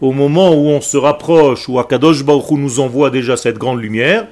[0.00, 4.26] au moment où on se rapproche, où Akadosh Baruch nous envoie déjà cette grande lumière,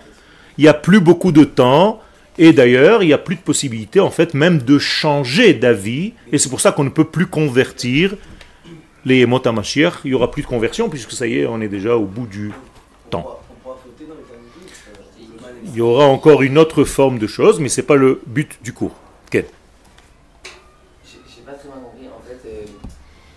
[0.59, 2.01] il n'y a plus beaucoup de temps,
[2.39, 6.39] et d'ailleurs, il n'y a plus de possibilité, en fait, même de changer d'avis, et
[6.39, 8.17] c'est pour ça qu'on ne peut plus convertir
[9.05, 9.41] les Yemot.
[9.45, 12.27] Il n'y aura plus de conversion, puisque ça y est, on est déjà au bout
[12.27, 12.51] du
[13.11, 13.39] temps.
[15.67, 18.59] Il y aura encore une autre forme de choses, mais ce n'est pas le but
[18.65, 18.97] du cours.
[19.33, 19.45] J'ai
[21.49, 22.07] pas très bien compris.
[22.09, 22.65] En fait, euh,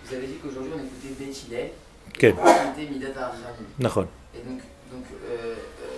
[0.05, 1.69] vous avez dit qu'aujourd'hui on écoutait Beth Hillel,
[2.17, 3.31] Quel on écoutait Midat.
[3.79, 4.07] Nachon.
[4.35, 4.59] Et donc,
[4.91, 5.55] donc euh, euh,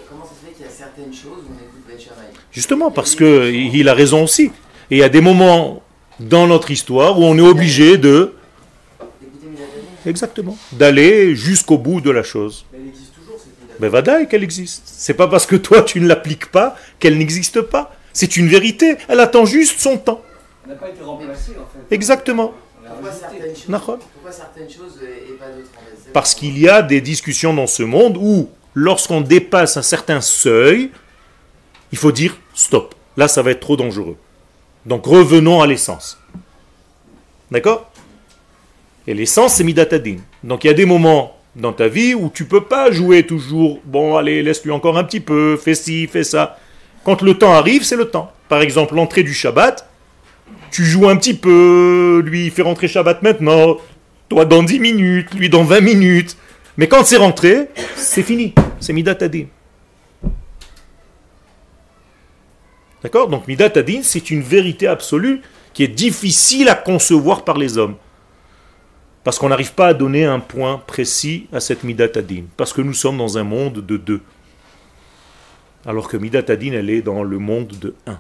[0.10, 2.92] comment ça se fait qu'il y a certaines choses où on écoute Beth Shammai Justement,
[2.92, 4.52] parce que il a raison aussi.
[4.92, 5.82] Et il y a des moments
[6.20, 8.36] dans notre histoire où on est obligé de,
[10.06, 12.66] exactement, d'aller jusqu'au bout de la chose.
[12.72, 14.84] Mais elle existe toujours cette Mais vadaï qu'elle existe?
[14.86, 17.96] C'est pas parce que toi tu ne l'appliques pas qu'elle n'existe pas.
[18.12, 18.98] C'est une vérité.
[19.08, 20.22] Elle attend juste son temps.
[20.66, 21.94] Elle n'a pas été remplacée en fait.
[21.96, 22.54] Exactement.
[22.86, 24.00] On Pourquoi certaines choses, Nahon.
[24.14, 25.70] pourquoi certaines choses et pas d'autres
[26.14, 30.92] Parce qu'il y a des discussions dans ce monde où, lorsqu'on dépasse un certain seuil,
[31.92, 32.96] il faut dire stop.
[33.16, 34.18] Là, ça va être trop dangereux.
[34.86, 36.20] Donc revenons à l'essence.
[37.52, 37.90] D'accord?
[39.08, 40.18] Et l'essence, c'est Midatadin.
[40.44, 43.80] Donc il y a des moments dans ta vie où tu peux pas jouer toujours,
[43.86, 46.58] bon, allez, laisse-lui encore un petit peu, fais ci, fais ça.
[47.04, 48.32] Quand le temps arrive, c'est le temps.
[48.50, 49.88] Par exemple, l'entrée du Shabbat,
[50.72, 53.78] tu joues un petit peu, lui fait rentrer Shabbat maintenant,
[54.30, 56.38] toi dans 10 minutes, lui dans 20 minutes.
[56.78, 58.54] Mais quand c'est rentré, c'est fini.
[58.80, 59.46] C'est Midat Adin.
[63.04, 63.28] D'accord?
[63.30, 65.42] Donc Midat Adin, c'est une vérité absolue
[65.74, 67.96] qui est difficile à concevoir par les hommes.
[69.24, 72.44] Parce qu'on n'arrive pas à donner un point précis à cette Midat Adin.
[72.58, 74.22] Parce que nous sommes dans un monde de deux.
[75.86, 78.20] Alors que Midat Adin, elle est dans le monde de un.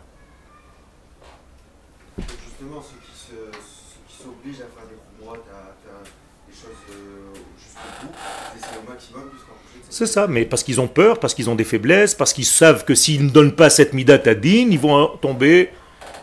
[2.20, 6.00] Justement, ceux qui se- ceux qui s'obligent à faire des droites, à faire
[6.48, 8.14] des choses euh, jusqu'au bout,
[8.54, 10.88] ils essaient au maximum de se rapprocher de cette C'est ça, mais parce qu'ils ont
[10.88, 13.94] peur, parce qu'ils ont des faiblesses, parce qu'ils savent que s'ils ne donnent pas cette
[13.94, 15.70] Midat Adin, ils vont tomber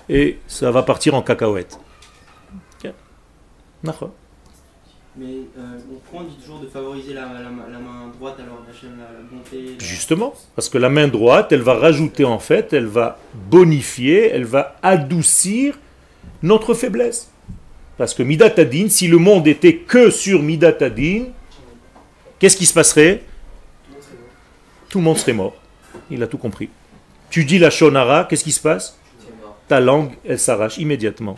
[0.09, 1.78] et ça va partir en cacahuète.
[2.83, 2.90] Ok.
[3.85, 4.11] D'accord.
[5.16, 5.78] Mais euh,
[6.12, 9.76] on dit toujours de favoriser la, la, main- la main droite alors la, la bonté
[9.78, 14.46] Justement, parce que la main droite, elle va rajouter en fait, elle va bonifier, elle
[14.46, 15.78] va adoucir
[16.42, 17.30] notre faiblesse.
[17.98, 21.26] Parce que Midat Adin, si le monde était que sur Midat Adin,
[22.40, 23.22] qu'est-ce qui se passerait?
[24.90, 25.55] Tout le monde serait mort.
[26.11, 26.68] Il a tout compris.
[27.31, 28.98] Tu dis la Shonara, qu'est-ce qui se passe.
[29.68, 31.37] Ta langue, elle s'arrache immédiatement.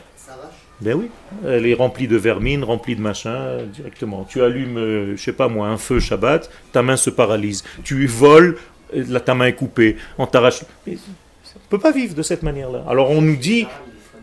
[0.80, 1.10] Ben oui,
[1.46, 4.24] elle est remplie de vermine, remplie de machin, directement.
[4.28, 7.62] Tu allumes, euh, je sais pas moi, un feu Shabbat, ta main se paralyse.
[7.84, 8.56] Tu voles,
[8.96, 10.64] euh, là, ta main est coupée, on t'arrache.
[10.86, 12.84] Mais On ne peut pas vivre de cette manière-là.
[12.88, 13.68] Alors on nous dit,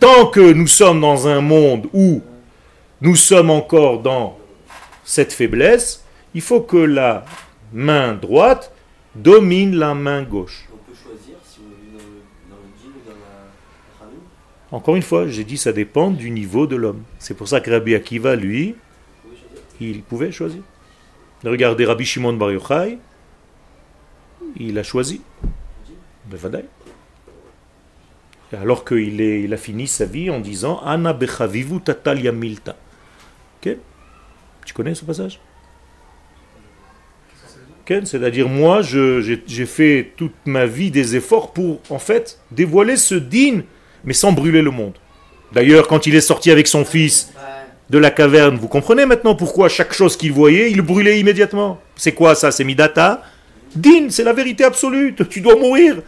[0.01, 2.21] tant que nous sommes dans un monde où
[2.99, 4.37] nous sommes encore dans
[5.05, 7.23] cette faiblesse, il faut que la
[7.71, 8.73] main droite
[9.21, 10.67] domine la main gauche.
[10.73, 14.21] On peut choisir si on est dans le, dans le djinn ou dans la Khamim.
[14.71, 17.03] Encore une fois, j'ai dit ça dépend du niveau de l'homme.
[17.19, 18.75] C'est pour ça que Rabbi Akiva, lui,
[19.81, 20.61] il pouvait choisir.
[21.43, 22.97] Regardez Rabbi Shimon Bar Yochai,
[24.57, 25.21] il a choisi.
[26.25, 26.65] Bevadaï.
[28.51, 32.75] Alors qu'il il a fini sa vie en disant Ana bechavivu tatal yamilta.
[33.57, 33.77] Ok?
[34.65, 35.39] Tu connais ce passage?
[38.03, 43.61] C'est-à-dire, moi, j'ai fait toute ma vie des efforts pour, en fait, dévoiler ce din,
[44.03, 44.93] mais sans brûler le monde.
[45.51, 47.31] D'ailleurs, quand il est sorti avec son fils,
[47.89, 48.57] de la caverne.
[48.57, 51.79] Vous comprenez maintenant pourquoi chaque chose qu'il voyait, il brûlait immédiatement.
[51.95, 52.51] C'est quoi ça?
[52.51, 53.23] C'est Midata?
[53.75, 55.15] Din, c'est la vérité absolue.
[55.29, 56.01] Tu dois mourir.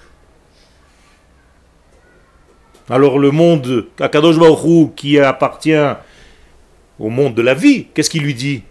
[2.89, 4.35] Alors le monde, Akadosh
[4.95, 5.73] qui appartient
[6.99, 8.63] au monde de la vie, qu'est-ce qu'il lui dit?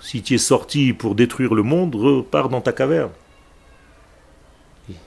[0.00, 3.10] Si tu es sorti pour détruire le monde, repars dans ta caverne.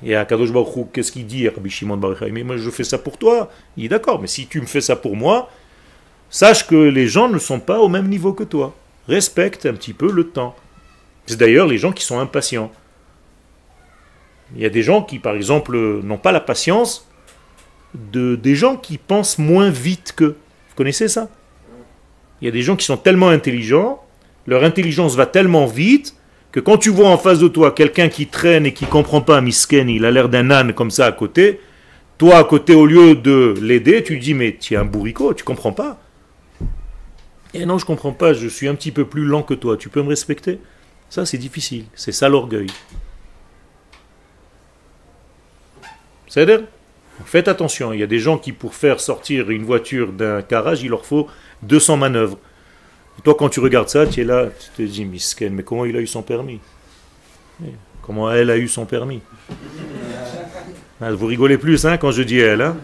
[0.04, 2.32] Et Akadosh Baruch qu'est-ce qu'il dit Rabbi Shimon Bar Yochai?
[2.32, 3.50] Mais moi je fais ça pour toi.
[3.78, 5.50] Il dit d'accord, mais si tu me fais ça pour moi,
[6.34, 8.74] Sache que les gens ne sont pas au même niveau que toi.
[9.10, 10.56] Respecte un petit peu le temps.
[11.26, 12.72] C'est d'ailleurs les gens qui sont impatients.
[14.56, 17.06] Il y a des gens qui, par exemple, n'ont pas la patience
[17.94, 20.38] de des gens qui pensent moins vite qu'eux.
[20.70, 21.30] Vous connaissez ça?
[22.42, 24.02] Il y a des gens qui sont tellement intelligents,
[24.48, 26.16] leur intelligence va tellement vite
[26.52, 29.40] que quand tu vois en face de toi quelqu'un qui traîne et qui comprend pas
[29.42, 31.60] Misken, il a l'air d'un âne comme ça à côté,
[32.18, 35.44] toi à côté au lieu de l'aider, tu dis mais tu es un bourricot, tu
[35.44, 36.02] comprends pas.
[37.54, 39.90] Et non, je comprends pas, je suis un petit peu plus lent que toi, tu
[39.90, 40.60] peux me respecter?
[41.10, 42.68] Ça, c'est difficile, c'est ça l'orgueil.
[46.28, 46.62] C'est-à-dire?
[47.26, 50.82] Faites attention, il y a des gens qui, pour faire sortir une voiture d'un garage,
[50.82, 51.28] il leur faut
[51.64, 52.40] 200 manœuvres.
[53.24, 55.96] Toi, quand tu regardes ça, tu es là, tu te dis, Misken, mais comment il
[55.96, 56.60] a eu son permis
[57.64, 57.70] Eh,
[58.02, 59.22] Comment elle a eu son permis
[61.00, 62.62] Ah, Vous rigolez plus hein, quand je dis elle.
[62.62, 62.78] Hein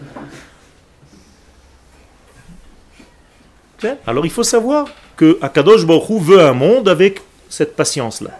[4.06, 8.30] Alors il faut savoir que Akadosh Baruch veut un monde avec cette patience-là.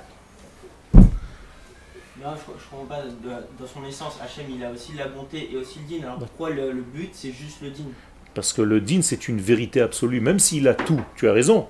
[0.94, 3.02] Là, je, je comprends pas,
[3.58, 6.04] dans son essence, Hachem il a aussi la bonté et aussi le din.
[6.04, 7.84] Alors pourquoi le, le but c'est juste le din?
[8.38, 11.66] Parce que le din, c'est une vérité absolue, même s'il a tout, tu as raison.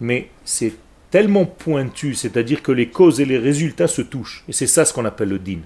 [0.00, 0.72] Mais c'est
[1.12, 4.42] tellement pointu, c'est-à-dire que les causes et les résultats se touchent.
[4.48, 5.60] Et c'est ça ce qu'on appelle le din.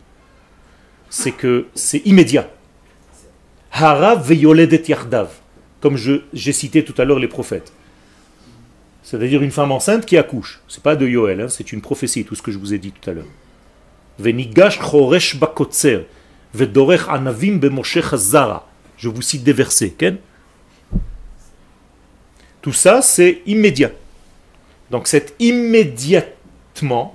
[1.09, 2.51] C'est que c'est immédiat.
[3.73, 5.31] Harav veyoledet yardav.
[5.81, 7.73] Comme j'ai cité tout à l'heure les prophètes.
[9.03, 10.61] C'est-à-dire une femme enceinte qui accouche.
[10.69, 12.93] C'est pas de Yoel, hein, c'est une prophétie, tout ce que je vous ai dit
[12.93, 13.25] tout à l'heure.
[14.19, 16.05] Venigash choresh bakotzer.
[17.09, 17.59] Anavim.
[18.97, 19.91] Je vous cite des versets.
[19.91, 20.19] Ken
[22.63, 23.91] Tout ça, c'est immédiat.
[24.91, 27.15] Donc, c'est immédiatement,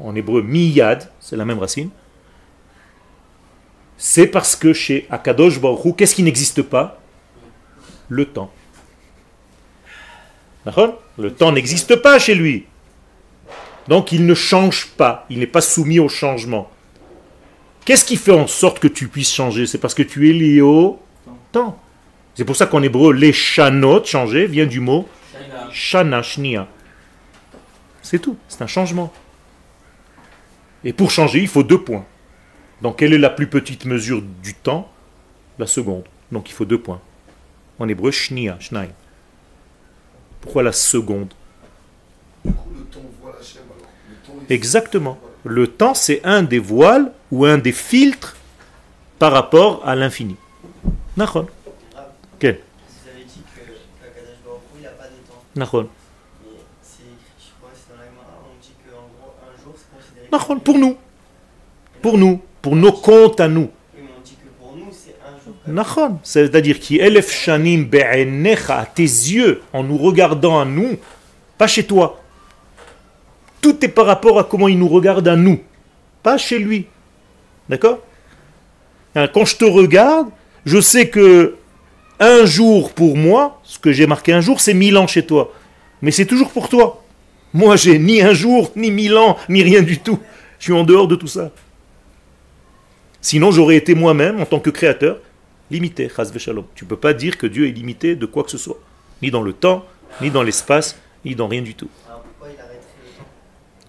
[0.00, 1.90] en hébreu, miyad, c'est la même racine,
[4.02, 6.98] c'est parce que chez Akadosh Baruch qu'est-ce qui n'existe pas?
[8.08, 8.50] Le temps.
[11.18, 12.64] Le temps n'existe pas chez lui.
[13.88, 16.70] Donc il ne change pas, il n'est pas soumis au changement.
[17.90, 19.66] Qu'est-ce qui fait en sorte que tu puisses changer?
[19.66, 21.02] C'est parce que tu es lié au
[21.50, 21.76] temps.
[22.36, 25.08] C'est pour ça qu'en hébreu, les chanot, changer, vient du mot
[25.72, 26.68] shana, shnia.
[28.00, 29.12] C'est tout, c'est un changement.
[30.84, 32.04] Et pour changer, il faut deux points.
[32.80, 34.88] Donc quelle est la plus petite mesure du temps?
[35.58, 36.04] La seconde.
[36.30, 37.00] Donc il faut deux points.
[37.80, 38.90] En hébreu, shnia, shnai.
[40.40, 41.34] Pourquoi la seconde?
[42.44, 43.90] Du coup, le temps voit la chaîne alors.
[44.08, 45.18] Le temps est- Exactement.
[45.44, 48.36] Le temps, c'est un des voiles ou un des filtres
[49.18, 50.36] par rapport à l'infini.
[51.16, 51.46] Nachon.
[52.38, 53.60] Quel Vous avez dit que
[54.46, 55.42] Baruch il n'a pas de temps.
[56.82, 59.96] C'est écrit, je crois, c'est dans la Gemara, on dit qu'en gros, un jour, c'est
[59.96, 60.28] considéré.
[60.32, 60.96] Nachon, pour nous.
[62.02, 62.40] Pour nous.
[62.62, 63.70] Pour nos comptes à nous.
[63.94, 65.54] Oui, mais on dit que pour nous, c'est un jour.
[65.64, 66.18] comme- Nachon.
[66.22, 70.98] C'est-à-dire qui elef shanim be'enecha, à tes yeux, en nous regardant à nous,
[71.58, 72.20] pas chez toi.
[73.60, 75.60] Tout est par rapport à comment il nous regarde à nous,
[76.22, 76.86] pas chez lui.
[77.68, 77.98] D'accord?
[79.14, 80.28] Hein, Quand je te regarde,
[80.64, 81.56] je sais que
[82.18, 85.52] un jour pour moi, ce que j'ai marqué un jour, c'est mille ans chez toi.
[86.02, 87.02] Mais c'est toujours pour toi.
[87.52, 90.18] Moi, j'ai ni un jour, ni mille ans, ni rien du tout.
[90.58, 91.50] Je suis en dehors de tout ça.
[93.20, 95.18] Sinon, j'aurais été moi-même, en tant que créateur,
[95.70, 96.10] limité.
[96.74, 98.78] Tu ne peux pas dire que Dieu est limité de quoi que ce soit.
[99.22, 99.84] Ni dans le temps,
[100.20, 101.88] ni dans l'espace, ni dans rien du tout.
[102.06, 103.28] Alors pourquoi il arrêterait le temps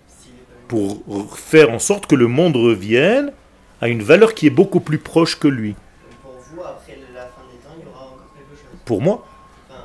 [0.08, 3.34] S'il est pas limité Pour faire en sorte que le monde revienne
[3.82, 5.76] à une valeur qui est beaucoup plus proche que lui.
[6.22, 8.80] Pour vous, après la fin des temps, il y aura encore quelque chose.
[8.86, 9.28] Pour moi,
[9.70, 9.84] Enfin,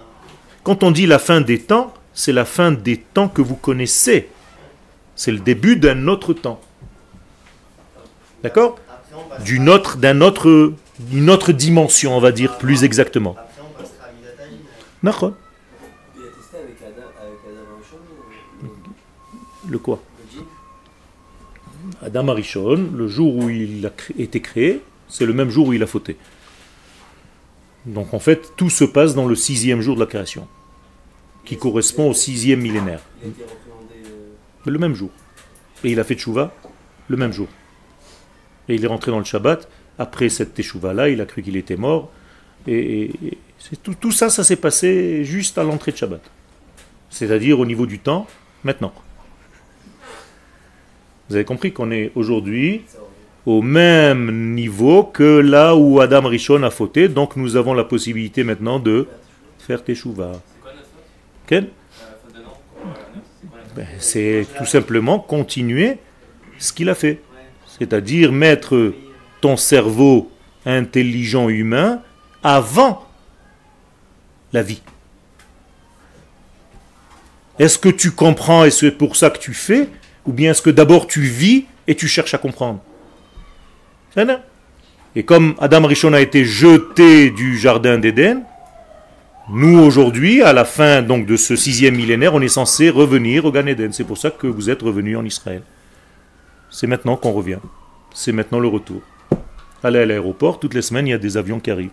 [0.62, 4.28] quand on dit la fin des temps, c'est la fin des temps que vous connaissez.
[5.16, 6.60] C'est le début d'un autre temps.
[8.44, 8.78] D'accord?
[9.44, 13.34] D'une autre, d'un autre, d'une autre dimension, on va dire plus exactement.
[13.36, 14.60] après, on passera à Midatagi.
[15.02, 15.34] D'accord
[19.68, 19.96] Il a
[22.02, 25.82] Adam Arishon, le jour où il a été créé, c'est le même jour où il
[25.82, 26.16] a fauté.
[27.86, 30.48] Donc en fait, tout se passe dans le sixième jour de la création,
[31.44, 33.00] qui correspond au sixième millénaire.
[34.64, 35.10] Le même jour.
[35.84, 36.52] Et il a fait tchouva
[37.08, 37.48] le même jour.
[38.68, 39.68] Et il est rentré dans le Shabbat.
[39.98, 42.10] Après cette teshuva-là, il a cru qu'il était mort.
[42.66, 43.12] Et,
[43.82, 46.20] tout, tout ça, ça s'est passé juste à l'entrée de Shabbat.
[47.10, 48.26] C'est-à-dire au niveau du temps,
[48.64, 48.92] maintenant.
[51.28, 52.82] Vous avez compris qu'on est aujourd'hui
[53.46, 57.08] au même niveau que là où Adam Rishon a fauté.
[57.08, 59.06] Donc nous avons la possibilité maintenant de
[59.58, 60.32] faire teshuva.
[61.46, 61.68] Quel?
[63.74, 65.98] Ben, c'est tout simplement continuer
[66.58, 67.20] ce qu'il a fait.
[67.78, 68.94] C'est-à-dire mettre
[69.40, 70.30] ton cerveau
[70.64, 72.02] intelligent humain
[72.42, 73.06] avant
[74.52, 74.82] la vie.
[77.58, 79.88] Est-ce que tu comprends et c'est pour ça que tu fais?
[80.26, 82.80] Ou bien est-ce que d'abord tu vis et tu cherches à comprendre.
[85.14, 88.42] Et comme Adam Rishon a été jeté du jardin d'Éden,
[89.48, 93.52] nous aujourd'hui, à la fin donc de ce sixième millénaire, on est censé revenir au
[93.52, 93.92] Gan Eden.
[93.92, 95.62] C'est pour ça que vous êtes revenus en Israël.
[96.68, 97.60] C'est maintenant qu'on revient.
[98.12, 99.02] C'est maintenant le retour.
[99.84, 101.90] Allez à l'aéroport, toutes les semaines, il y a des avions qui arrivent.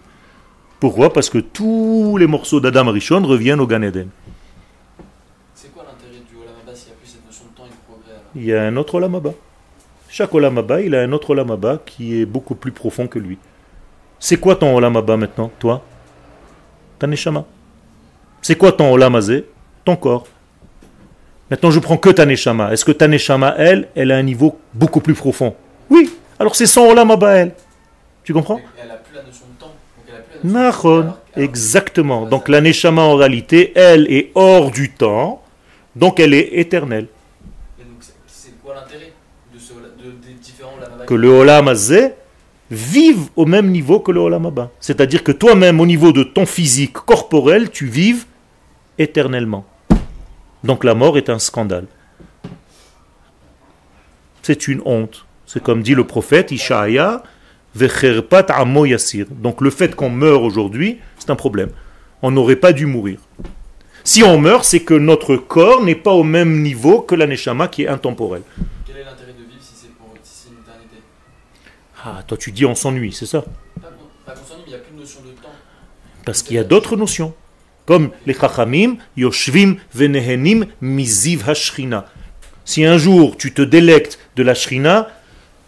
[0.80, 1.14] Pourquoi?
[1.14, 4.10] Parce que tous les morceaux d'Adam Rishon reviennent au Gan Eden.
[5.54, 7.70] C'est quoi l'intérêt du Olam Abba s'il n'y a plus cette notion de temps et
[7.70, 9.32] de progrès alors Il y a un autre Olam Abba.
[10.10, 13.20] Chaque Olam Abba, il a un autre Olam Abba qui est beaucoup plus profond que
[13.20, 13.38] lui.
[14.20, 15.84] C'est quoi ton Olam Abba maintenant, toi?
[17.00, 17.46] Ta Neshama.
[18.42, 19.46] C'est quoi ton Olam Azé
[19.86, 20.28] Ton corps.
[21.50, 22.72] Maintenant, je prends que ta Neshama.
[22.72, 25.56] Est-ce que ta Neshama, elle, elle a un niveau beaucoup plus profond?
[25.90, 26.12] Oui.
[26.40, 27.54] Alors c'est son Olam Abba, elle.
[28.24, 28.60] Tu comprends?
[28.82, 29.68] Elle n'a plus la notion de temps.
[29.98, 31.04] Donc elle a plus la notion de temps, Nahon, alors-
[31.36, 32.26] alors- exactement.
[32.26, 35.44] Donc la Neshama en réalité, elle est hors du temps,
[35.96, 37.08] donc elle est éternelle.
[37.80, 39.12] Et donc c'est- c'est quoi l'intérêt
[40.26, 40.74] des différents
[41.06, 41.72] Que le Olam
[42.72, 44.70] vive au même niveau que le Olam.
[44.80, 48.26] C'est-à-dire que toi-même, au niveau de ton physique corporel, tu vives
[48.98, 49.66] éternellement.
[50.64, 51.86] Donc la mort est un scandale.
[54.42, 55.26] C'est une honte.
[55.46, 57.22] C'est comme dit le prophète Ishaïa.
[57.76, 61.70] Donc le fait qu'on meurt aujourd'hui, c'est un problème.
[62.22, 63.20] On n'aurait pas dû mourir.
[64.06, 67.70] Si on meurt, c'est que notre corps n'est pas au même niveau que la Neshama
[67.70, 68.42] qui est intemporelle.
[68.86, 70.98] Quel est l'intérêt de vivre si c'est pour si une éternité?
[72.04, 73.42] Ah, toi tu dis on s'ennuie, c'est ça?
[73.82, 75.54] Pas qu'on pas qu'on s'ennuie, mais il n'y a plus de notion de temps.
[76.26, 77.34] Parce qu'il y a d'autres notions.
[77.86, 82.06] Comme les chachamim, yoshvim venehenim miziv hashrina.
[82.66, 85.10] Si un jour tu te délectes de la shrina,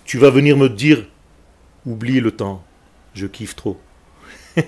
[0.03, 1.05] tu vas venir me dire,
[1.85, 2.63] oublie le temps,
[3.13, 3.79] je kiffe trop.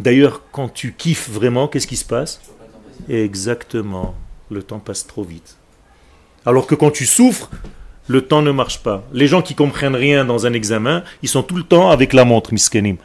[0.00, 2.40] D'ailleurs, quand tu kiffes vraiment, qu'est-ce qui se passe
[3.08, 4.14] Exactement,
[4.50, 5.56] le temps passe trop vite.
[6.44, 7.50] Alors que quand tu souffres,
[8.08, 9.04] le temps ne marche pas.
[9.12, 12.24] Les gens qui comprennent rien dans un examen, ils sont tout le temps avec la
[12.24, 12.96] montre, miskenim.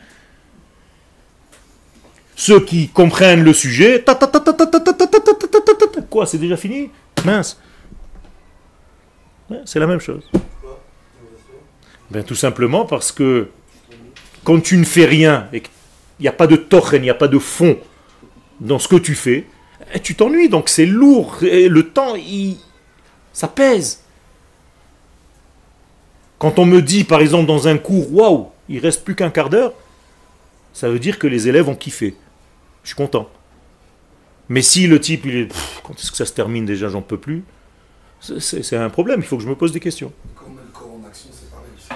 [2.35, 4.03] Ceux qui comprennent le sujet,
[6.09, 6.91] quoi, c'est déjà fini
[7.25, 7.59] Mince.
[9.65, 10.29] C'est la même chose.
[12.11, 13.49] Ben, tout simplement parce que
[14.43, 15.67] quand tu ne fais rien et que
[16.17, 17.77] qu'il n'y a pas de tochen, il n'y a pas de fond
[18.59, 19.45] dans ce que tu fais,
[20.03, 22.57] tu t'ennuies, donc c'est lourd, et le temps, il,
[23.33, 24.01] ça pèse.
[26.39, 29.49] Quand on me dit, par exemple, dans un cours, waouh, il reste plus qu'un quart
[29.49, 29.73] d'heure,
[30.73, 32.15] ça veut dire que les élèves ont kiffé.
[32.83, 33.27] Je suis content.
[34.49, 35.47] Mais si le type, il est,
[35.83, 37.43] quand est-ce que ça se termine déjà, j'en peux plus,
[38.19, 40.11] c'est un problème, il faut que je me pose des questions.
[40.35, 41.87] Quand on met le corps en action, c'est pareil aussi.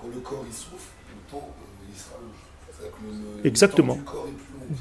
[0.00, 2.32] Quand le corps il souffre, le temps euh, il sera long.
[2.70, 3.98] C'est-à-dire que le- le Exactement.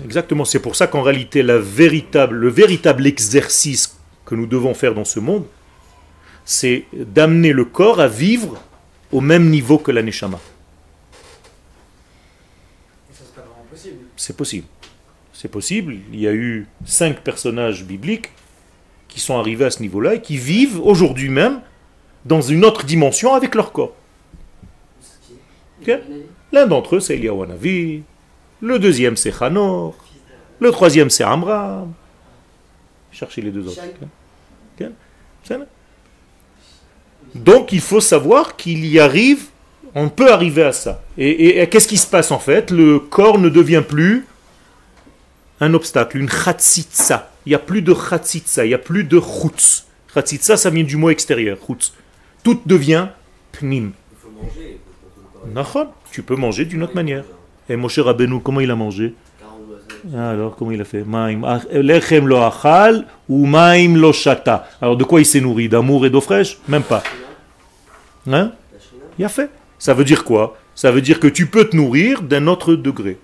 [0.04, 4.94] Exactement, c'est pour ça qu'en réalité, la véritable, le véritable exercice que nous devons faire
[4.94, 5.46] dans ce monde,
[6.46, 8.62] c'est d'amener le corps à vivre
[9.12, 10.40] au même niveau que la neshama.
[14.16, 14.68] C'est possible.
[15.34, 15.96] C'est possible.
[16.12, 18.30] Il y a eu cinq personnages bibliques
[19.08, 21.62] qui sont arrivés à ce niveau-là et qui vivent aujourd'hui même
[22.26, 23.96] dans une autre dimension avec leur corps.
[26.52, 28.04] L'un d'entre eux, c'est Eliyahu Hanavi.
[28.62, 29.96] Le deuxième, c'est Hanor.
[30.60, 31.94] Le troisième, c'est Amram.
[33.12, 33.82] Cherchez les deux autres.
[37.36, 39.46] Donc, il faut savoir qu'il y arrive,
[39.96, 41.02] on peut arriver à ça.
[41.18, 42.72] Et, et- et qu'est-ce qui se passe en fait?
[42.72, 44.26] Le corps ne devient plus
[45.62, 47.32] un obstacle, une chatzitza.
[47.46, 49.86] Il n'y a plus de chatzitza, il n'y a plus de chutz.
[50.14, 51.94] Chatzitza, ça vient du mot extérieur, chutz.
[52.44, 53.08] Tout devient
[53.52, 53.92] pnim.
[56.12, 57.24] Tu peux manger d'une autre manière.
[57.70, 60.20] Et Moshe Rabbeinu, comment il a mangé 42 semaines.
[60.20, 61.06] Ah, Alors, comment il a fait
[61.72, 64.68] Lechem lo achal ou maim lo shata.
[64.82, 67.04] Alors, de quoi il s'est nourri D'amour et d'eau fraîche Même pas.
[68.32, 68.52] Hein
[69.18, 69.50] Il a fait.
[69.78, 73.18] Ça veut dire quoi Ça veut dire que tu peux te nourrir d'un autre degré.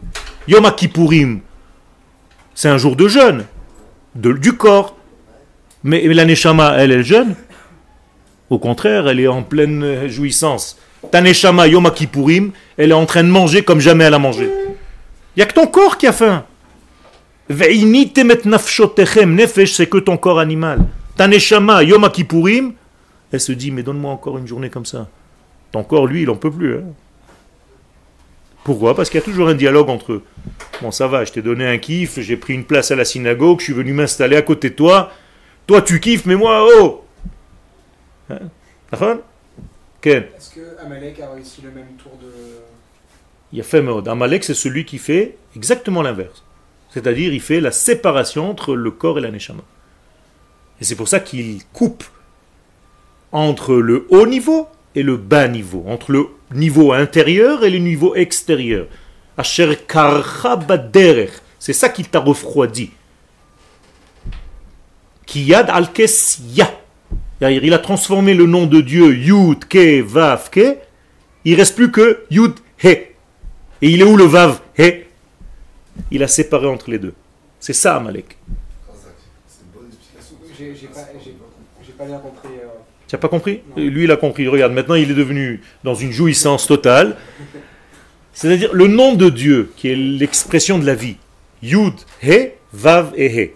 [0.48, 1.39] Yom Kippourim,
[2.54, 3.46] c'est un jour de jeûne,
[4.14, 4.96] de- du corps.
[5.84, 7.36] Mais, mais la Neshama, elle, elle jeûne?
[8.52, 10.78] Au contraire, elle est en pleine jouissance.
[11.12, 11.89] Ta Neshama, Yom
[12.78, 14.49] elle est en train de manger comme jamais elle a mangé.
[15.36, 16.45] Il n'y a que ton corps qui a faim.
[17.49, 18.12] Ve'ini
[18.45, 20.86] nafshotechem, nefesh, c'est que ton corps animal.
[21.16, 22.74] Ta Neshama, Yom Kippourim,
[23.32, 25.08] elle se dit, mais donne-moi encore une journée comme ça.
[25.72, 26.76] Ton corps, lui, il en peut plus.
[26.76, 26.84] hein.
[28.64, 28.95] Pourquoi?
[28.95, 30.24] Parce qu'il y a toujours un dialogue entre eux.
[30.82, 33.60] Bon, ça va, je t'ai donné un kiff, j'ai pris une place à la synagogue,
[33.60, 35.12] je suis venu m'installer à côté de toi.
[35.68, 37.03] Toi, tu kiffes, mais moi, oh
[38.32, 38.39] Hein?
[40.06, 42.30] Est-ce que Amalek a réussi le même tour de.
[43.51, 44.08] Il a fait mode.
[44.08, 46.43] Amalek, c'est celui qui fait exactement l'inverse.
[46.89, 49.64] C'est-à-dire, il fait la séparation entre le corps et la neshama.
[50.80, 52.03] Et c'est pour ça qu'il coupe
[53.32, 58.16] entre le haut niveau et le bas niveau, entre le niveau intérieur et le niveau
[58.16, 58.88] extérieur.
[59.38, 61.32] Asher karcha baderech.
[61.60, 62.91] C'est ça qui t'a refroidi.
[65.26, 66.70] Kiyad al kes ya.
[66.70, 66.85] C'est-à-dire,
[67.42, 70.78] Il a transformé le nom de Dieu Yud Ke Vav Ke.
[71.44, 72.88] Il reste plus que Yud He.
[73.82, 75.06] Et il est où le Vav He?
[76.12, 77.14] Il a séparé entre les deux.
[77.60, 78.38] C'est ça Amalek.
[80.58, 82.48] J'ai j'ai pas, bien compris.
[82.48, 82.68] euh,
[83.08, 83.62] Tu n'as pas compris?
[83.76, 83.84] Non.
[83.84, 84.48] Lui, il a compris.
[84.48, 87.18] Regarde, maintenant, il est devenu dans une jouissance totale.
[88.34, 91.18] C'est-à-dire, le nom de Dieu, qui est l'expression de la vie,
[91.62, 93.52] Yud, He, Vav et He.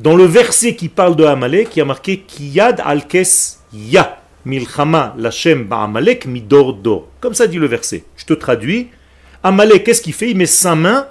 [0.00, 5.14] Dans le verset qui parle de Amalek, il y a marqué Kiyad al-Kes Ya, Milchama,
[5.18, 7.08] Lachem Ba'amalek, Midor Dor.
[7.20, 8.04] Comme ça dit le verset.
[8.16, 8.88] Je te traduis.
[9.42, 10.30] Amalek, qu'est-ce qu'il fait?
[10.30, 11.06] Il met sa main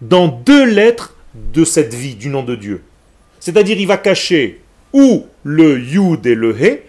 [0.00, 2.80] dans deux lettres de cette vie, du nom de Dieu.
[3.40, 4.62] C'est-à-dire, il va cacher
[4.94, 6.80] ou le Yud et le He,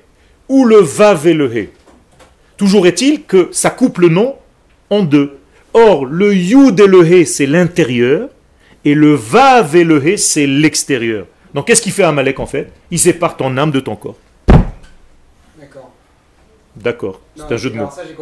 [0.47, 1.69] ou le Vav et le He.
[2.55, 4.35] Toujours est-il que ça coupe le nom
[4.89, 5.37] en deux.
[5.73, 8.29] Or, le Yud et le He, c'est l'intérieur,
[8.85, 11.25] et le Vav He, c'est l'extérieur.
[11.53, 12.71] Donc, qu'est-ce qu'il fait Amalek en fait?
[12.91, 14.17] Il sépare ton âme de ton corps.
[15.59, 15.91] D'accord.
[16.75, 17.83] D'accord, c'est un jeu de mots.
[17.83, 18.13] Alors ça, j'ai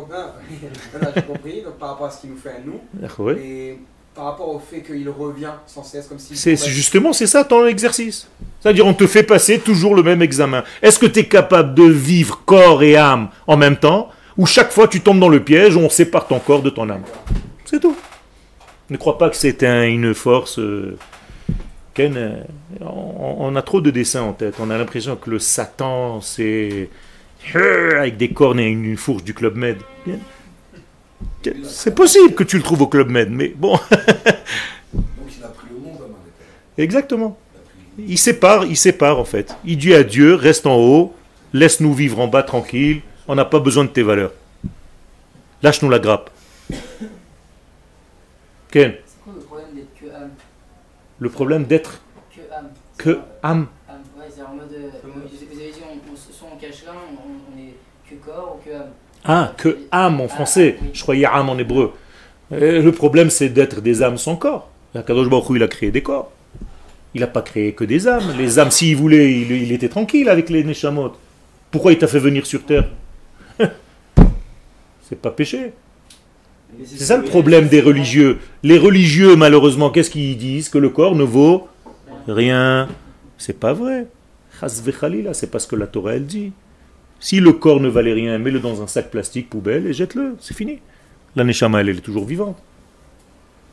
[1.22, 1.62] compris.
[1.64, 2.80] Donc par rapport à ce qu'il nous fait à nous.
[3.24, 3.40] Ouais.
[3.40, 3.80] Et
[4.16, 7.66] par rapport au fait qu'il revient sans cesse comme s'il C'est justement c'est ça ton
[7.66, 8.28] exercice.
[8.60, 10.64] C'est-à-dire on te fait passer toujours le même examen.
[10.84, 14.10] Est-ce que tu es capable de vivre corps et âme en même temps?
[14.38, 16.88] Ou chaque fois tu tombes dans le piège où on sépare ton corps de ton
[16.90, 17.04] âme
[17.66, 17.96] C'est tout.
[18.90, 20.60] Ne crois pas que c'est un- une force.
[20.60, 20.98] euh,
[21.94, 22.44] Ken, euh,
[22.82, 24.56] on, on a trop de dessins en tête.
[24.60, 26.90] On a l'impression que le Satan c'est
[27.56, 29.78] euh, avec des cornes et une fourche du Club Med.
[31.64, 33.74] C'est possible que tu le trouves au Club Med, mais bon,
[34.94, 35.04] Donc
[35.38, 36.00] il a pris le monde
[36.78, 37.38] à exactement.
[38.00, 39.56] Il sépare, il sépare en fait.
[39.66, 41.14] Il dit à Dieu, reste en haut,
[41.54, 44.32] laisse-nous vivre en bas tranquille, on n'a pas besoin de tes valeurs.
[45.62, 46.30] Lâche-nous la grappe.
[48.74, 50.30] Ken, C'est quoi le problème d'être que âme
[51.20, 52.02] le problème d'être
[52.36, 53.68] Que âme que âme.
[53.88, 54.74] Âme, ouais, c'est en mode.
[54.74, 57.74] euh, vous avez dit, on, on, soit on cache là, on, on est
[58.10, 58.90] que corps ou que âme
[59.24, 60.78] Ah, que âme en français.
[60.92, 61.94] Je croyais âme en hébreu.
[62.52, 64.70] Euh, Le problème c'est d'être des âmes sans corps.
[64.94, 66.32] Kadosh Baruch Hu, il a créé des corps.
[67.14, 68.34] Il n'a pas créé que des âmes.
[68.40, 71.14] Les âmes, s'il voulait, il, il était tranquille avec les Neshamot.
[71.70, 72.90] Pourquoi il t'a fait venir sur terre?
[75.04, 75.74] C'est pas péché.
[76.86, 78.40] C'est ça le problème des religieux.
[78.64, 80.70] Les religieux, malheureusement, qu'est-ce qu'ils disent?
[80.70, 81.68] Que le corps ne vaut
[82.28, 82.88] rien.
[83.38, 84.08] C'est pas vrai.
[85.34, 86.52] C'est pas ce que la Torah elle dit.
[87.20, 90.36] Si le corps ne valait rien, mets-le dans un sac plastique poubelle et jette-le.
[90.40, 90.80] C'est fini.
[91.36, 92.58] La neshama, elle, elle est toujours vivante.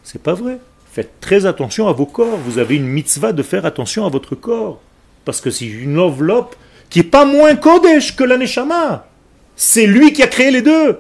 [0.03, 0.59] C'est pas vrai.
[0.93, 2.39] Faites très attention à vos corps.
[2.39, 4.81] Vous avez une mitzvah de faire attention à votre corps.
[5.25, 6.57] Parce que c'est une enveloppe
[6.89, 9.07] qui est pas moins kodesh que la neshama.
[9.55, 10.99] C'est lui qui a créé les deux.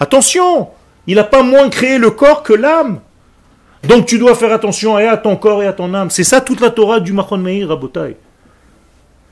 [0.00, 0.68] Attention,
[1.06, 3.00] il n'a pas moins créé le corps que l'âme.
[3.84, 6.10] Donc tu dois faire attention à ton corps et à ton âme.
[6.10, 8.16] C'est ça toute la Torah du Machon Meir Rabotai.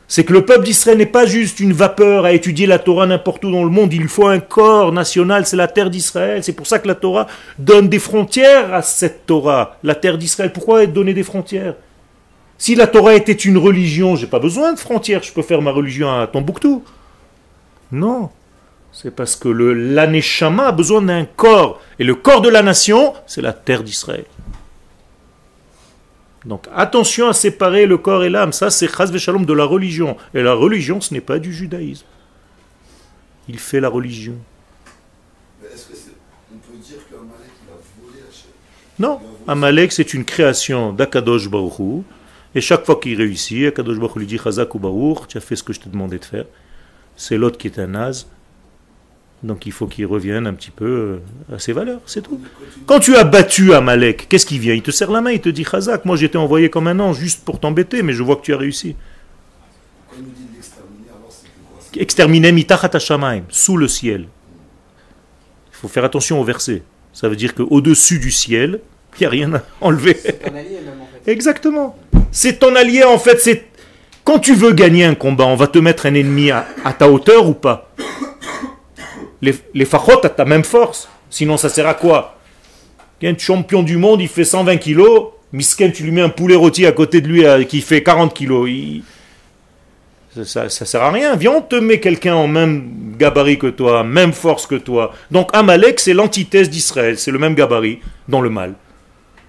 [0.09, 3.45] C'est que le peuple d'Israël n'est pas juste une vapeur à étudier la Torah n'importe
[3.45, 3.93] où dans le monde.
[3.93, 6.45] Il faut un corps national, c'est la terre d'Israël.
[6.45, 7.27] C'est pour ça que la Torah
[7.59, 10.53] donne des frontières à cette Torah, la terre d'Israël.
[10.53, 11.75] Pourquoi donner des frontières?
[12.57, 15.25] Si la Torah était une religion, j'ai pas besoin de frontières.
[15.25, 16.85] Je peux faire ma religion à Tombouctou.
[17.91, 18.31] Non,
[18.97, 21.83] c'est parce que le l'aneshama a besoin d'un corps.
[21.99, 24.25] Et le corps de la nation, c'est la terre d'Israël.
[26.47, 28.55] Donc attention à séparer le corps et l'âme.
[28.55, 30.17] Ça, c'est chas shalom de la religion.
[30.33, 32.07] Et la religion, ce n'est pas du judaïsme.
[33.51, 34.37] Il fait la religion.
[35.61, 38.51] Mais est-ce peut dire qu'un Malek, il a volé Hachem
[38.99, 42.03] Non, Amalek, c'est une création d'Akadosh Baruch Hu.
[42.55, 45.55] Et chaque fois qu'il réussit, Akadosh Baruch lui dit Chazak ou Baruch, tu as fait
[45.55, 46.47] ce que je t'ai demandé de faire.
[47.15, 48.27] C'est l'autre qui est un naze.
[49.43, 51.21] Donc il faut qu'il revienne un petit peu
[51.51, 52.41] euh, à ses valeurs, c'est tout.
[52.87, 54.75] Quand tu as battu Amalek, qu'est-ce qui vient?
[54.75, 57.19] Il te serre la main, il te dit Chazak, moi j'étais envoyé comme un ange
[57.19, 58.97] juste pour t'embêter, mais je vois que tu as réussi.
[61.99, 62.67] Exterminer
[63.51, 64.23] sous le ciel.
[65.73, 66.83] Il faut faire attention au verset.
[67.13, 68.81] Ça veut dire qu'au-dessus du ciel,
[69.15, 70.17] il n'y a rien à enlever.
[70.23, 71.31] C'est un allié même en fait.
[71.31, 71.97] Exactement.
[72.31, 73.41] C'est ton allié en fait.
[73.41, 73.67] C'est
[74.25, 77.11] quand tu veux gagner un combat, on va te mettre un ennemi à, à ta
[77.11, 77.91] hauteur ou pas?
[79.43, 81.09] Les, les fachot à ta même force.
[81.31, 82.39] Sinon, ça sert à quoi?
[83.23, 85.29] Un champion du monde, il fait 120 kilos.
[85.53, 88.35] Misken, tu lui mets un poulet rôti à côté de lui euh, qui fait 40
[88.35, 88.69] kilos.
[88.69, 89.03] Il-
[90.45, 91.35] Ça, ça, sert à rien.
[91.37, 95.15] Viens, on te met quelqu'un en même gabarit que toi, même force que toi.
[95.31, 97.19] Donc Amalek, c'est l'antithèse d'Israël.
[97.19, 98.75] C'est le même gabarit dans le mal.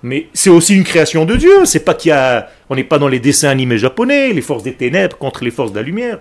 [0.04, 1.66] Mais c'est aussi une création de Dieu.
[1.66, 1.98] C'est pas
[2.70, 5.72] on n'est pas dans les dessins animés japonais, les forces des ténèbres contre les forces
[5.74, 6.20] de la lumière.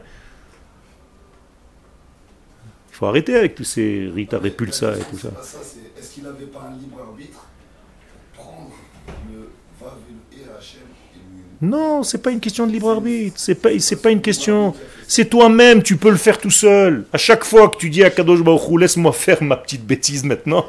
[2.97, 5.29] Il faut arrêter avec tous ces Rita Repulsa et tout ça.
[5.99, 7.45] Est-ce qu'il n'avait pas un libre arbitre
[8.35, 8.71] pour prendre
[9.31, 9.51] le.
[11.61, 13.39] Non, c'est pas une question de libre arbitre.
[13.39, 14.75] C'est pas, c'est pas une question.
[15.07, 15.83] C'est toi-même.
[15.83, 17.05] Tu peux le faire tout seul.
[17.13, 20.65] À chaque fois que tu dis à Kadosh Baruch laisse-moi faire ma petite bêtise maintenant.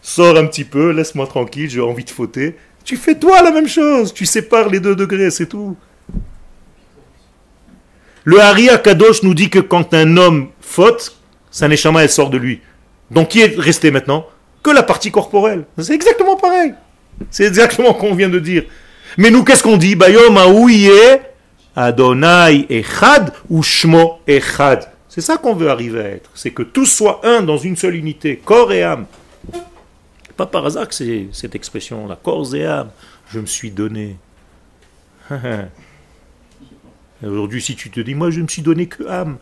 [0.00, 1.68] Sors un petit peu, laisse-moi tranquille.
[1.68, 2.56] J'ai envie de fauter.
[2.84, 4.14] Tu fais toi la même chose.
[4.14, 5.76] Tu sépares les deux degrés, c'est tout.
[8.24, 11.16] Le Hari Kadosh nous dit que quand un homme faute,
[11.50, 12.60] sa neshama elle sort de lui.
[13.10, 14.26] Donc qui est resté maintenant?
[14.62, 15.64] Que la partie corporelle.
[15.78, 16.74] C'est exactement pareil.
[17.30, 18.64] C'est exactement ce qu'on vient de dire.
[19.18, 19.94] Mais nous, qu'est-ce qu'on dit?
[19.94, 20.36] Bayom
[21.76, 24.88] Adonai Echad ou Shmo Echad?
[25.08, 26.30] C'est ça qu'on veut arriver à être.
[26.34, 29.06] C'est que tous soient un dans une seule unité, corps et âme.
[30.36, 32.90] Pas par hasard que c'est cette expression-là, corps et âme.
[33.28, 34.16] Je me suis donné.
[37.24, 39.38] Aujourd'hui, si tu te dis, moi je me suis donné que âme,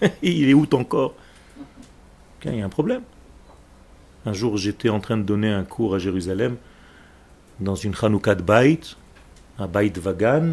[0.22, 1.14] il est où ton corps?
[2.44, 3.02] Il y a un problème.
[4.26, 6.56] Un jour, j'étais en train de donner un cours à Jérusalem
[7.60, 8.80] dans une Hanouka de Bait,
[9.58, 10.52] un Bait Vagan.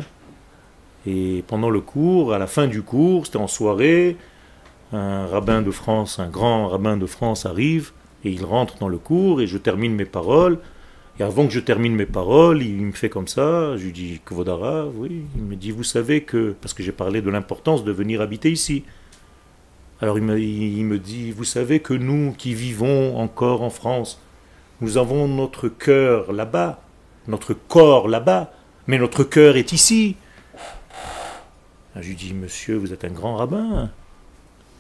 [1.06, 4.18] Et pendant le cours, à la fin du cours, c'était en soirée,
[4.92, 7.92] un rabbin de France, un grand rabbin de France arrive
[8.24, 10.60] Et il rentre dans le cours et je termine mes paroles.
[11.20, 13.78] Et avant que je termine mes paroles, il me fait comme ça.
[13.78, 15.24] Je lui dis Kvodara, oui.
[15.36, 16.56] Il me dit Vous savez que.
[16.60, 18.84] Parce que j'ai parlé de l'importance de venir habiter ici.
[20.02, 24.20] Alors il me, dit Vous savez que nous qui vivons encore en France,
[24.82, 26.82] nous avons notre cœur là-bas,
[27.28, 28.52] notre corps là-bas,
[28.88, 30.18] mais notre cœur est ici.
[31.96, 33.90] Je lui dis Monsieur, vous êtes un grand rabbin.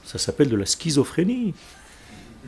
[0.04, 1.54] Ça s'appelle de la schizophrénie.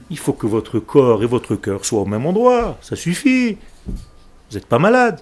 [0.10, 2.78] Il faut que votre corps et votre cœur soient au même endroit.
[2.82, 3.58] Ça suffit.
[3.88, 5.22] Vous n'êtes pas malade.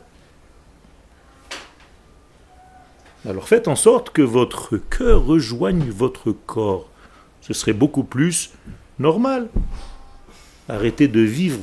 [3.28, 6.90] Alors faites en sorte que votre cœur rejoigne votre corps.
[7.46, 8.52] Ce serait beaucoup plus
[8.98, 9.50] normal.
[10.68, 11.60] Arrêtez de vivre.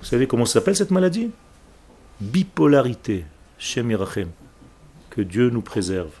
[0.00, 1.30] Vous savez comment s'appelle cette maladie?
[2.22, 3.26] Bipolarité.
[3.58, 3.94] Shem.
[5.10, 6.12] Que Dieu nous préserve.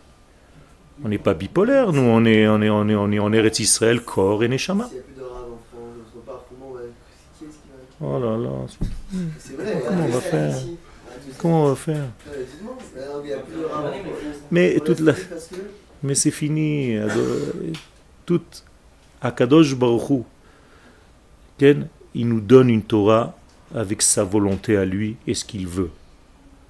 [1.02, 3.58] On n'est pas bipolaire, nous, on est, on est, on est, on est en Eretz
[3.58, 4.90] Israël, corps et Neshama.
[8.02, 8.16] On.
[8.16, 8.50] Oh là là.
[9.38, 10.54] C'est vrai, Comment on va faire?
[11.38, 12.04] Comment on va faire?
[14.50, 15.14] Mais On toute la...
[16.02, 16.98] Mais c'est fini.
[18.26, 18.42] Tout
[19.20, 20.22] Akadosh Baruch Hu,
[21.58, 23.36] Ken, il nous donne une Torah
[23.74, 25.90] avec sa volonté à lui et ce qu'il veut.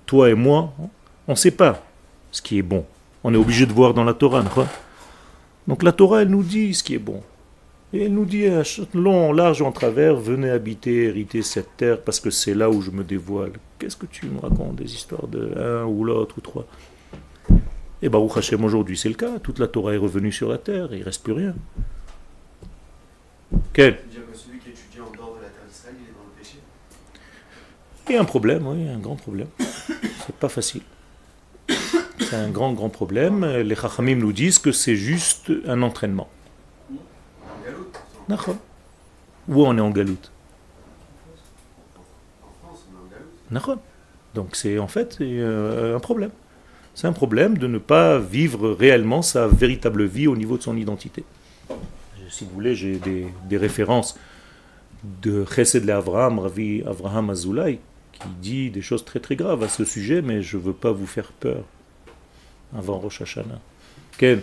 [0.06, 0.72] Toi et moi,
[1.28, 1.84] on ne sait pas
[2.32, 2.84] ce qui est bon.
[3.22, 4.42] On est obligé de voir dans la Torah.
[5.68, 7.22] Donc la Torah, elle nous dit ce qui est bon.
[7.92, 8.62] Et elle nous dit à
[8.94, 12.90] long, large, en travers, venez habiter, hériter cette terre parce que c'est là où je
[12.90, 13.52] me dévoile.
[13.78, 16.66] Qu'est-ce que tu me racontes Des histoires de un ou l'autre ou trois?
[18.02, 19.38] Et Baruch Hashem, aujourd'hui, c'est le cas.
[19.38, 21.54] Toute la Torah est revenue sur la terre il ne reste plus rien.
[23.72, 26.24] Quel Dire que celui qui étudie en dehors de la terre d'Israël, il est dans
[26.24, 26.58] le péché?
[28.08, 29.48] Il y a un problème, oui, un grand problème.
[29.58, 30.82] C'est pas facile.
[32.18, 33.44] C'est un grand, grand problème.
[33.44, 36.28] Les Chachamim nous disent que c'est juste un entraînement.
[38.28, 38.56] D'accord.
[39.48, 40.30] Où on est en galoute?
[42.42, 43.28] En France, on est en galoute.
[43.50, 43.78] D'accord.
[44.34, 46.30] Donc c'est en fait euh, un problème.
[46.94, 50.76] C'est un problème de ne pas vivre réellement sa véritable vie au niveau de son
[50.76, 51.24] identité.
[52.28, 54.18] Si vous voulez, j'ai des, des références
[55.22, 57.80] de Chesed le Avraham, Ravi Avraham Azoulay,
[58.12, 60.92] qui dit des choses très très graves à ce sujet, mais je ne veux pas
[60.92, 61.64] vous faire peur
[62.76, 63.60] avant Rosh Hashanah.
[64.18, 64.42] Quel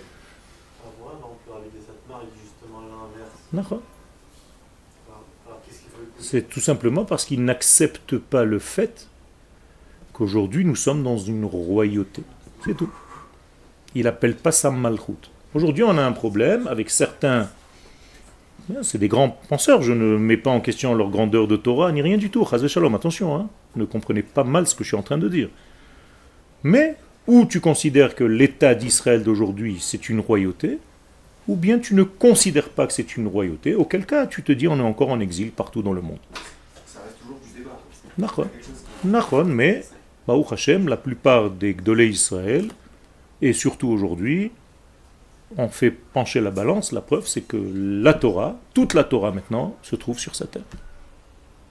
[6.20, 9.08] C'est tout simplement parce qu'il n'accepte pas le fait
[10.14, 12.24] qu'aujourd'hui nous sommes dans une royauté.
[12.68, 12.90] C'est tout.
[13.96, 15.32] Il n'appelle pas ça malchut.
[15.54, 17.50] Aujourd'hui, on a un problème avec certains.
[18.82, 22.02] C'est des grands penseurs, je ne mets pas en question leur grandeur de Torah ni
[22.02, 22.46] rien du tout.
[22.46, 23.48] Chazé shalom, attention, hein.
[23.78, 25.48] ne comprenez pas mal ce que je suis en train de dire.
[26.64, 26.98] Mais,
[27.28, 30.80] ou tu considères que l'État d'Israël d'aujourd'hui c'est une royauté,
[31.48, 34.68] ou bien tu ne considères pas que c'est une royauté, auquel cas tu te dis
[34.68, 36.20] on est encore en exil partout dans le monde.
[36.86, 37.80] Ça reste toujours du débat.
[39.46, 39.84] Mais
[40.28, 42.68] Baruch Hashem, la plupart des Gdolé Israël,
[43.42, 44.52] et surtout aujourd'hui,
[45.58, 46.92] on fait pencher la balance.
[46.92, 50.64] La preuve, c'est que la Torah, toute la Torah maintenant, se trouve sur sa terre.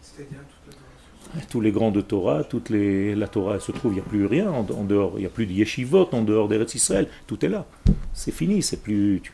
[0.01, 1.47] C'est-à-dire toute la Torah.
[1.51, 4.05] Tous les grands de Torah, toutes les, la Torah elle se trouve, il n'y a
[4.05, 7.09] plus rien en, en dehors, il n'y a plus de yeshivot en dehors d'Eretz Israël,
[7.27, 7.67] tout est là.
[8.15, 9.21] C'est fini, c'est plus.
[9.23, 9.33] Tu,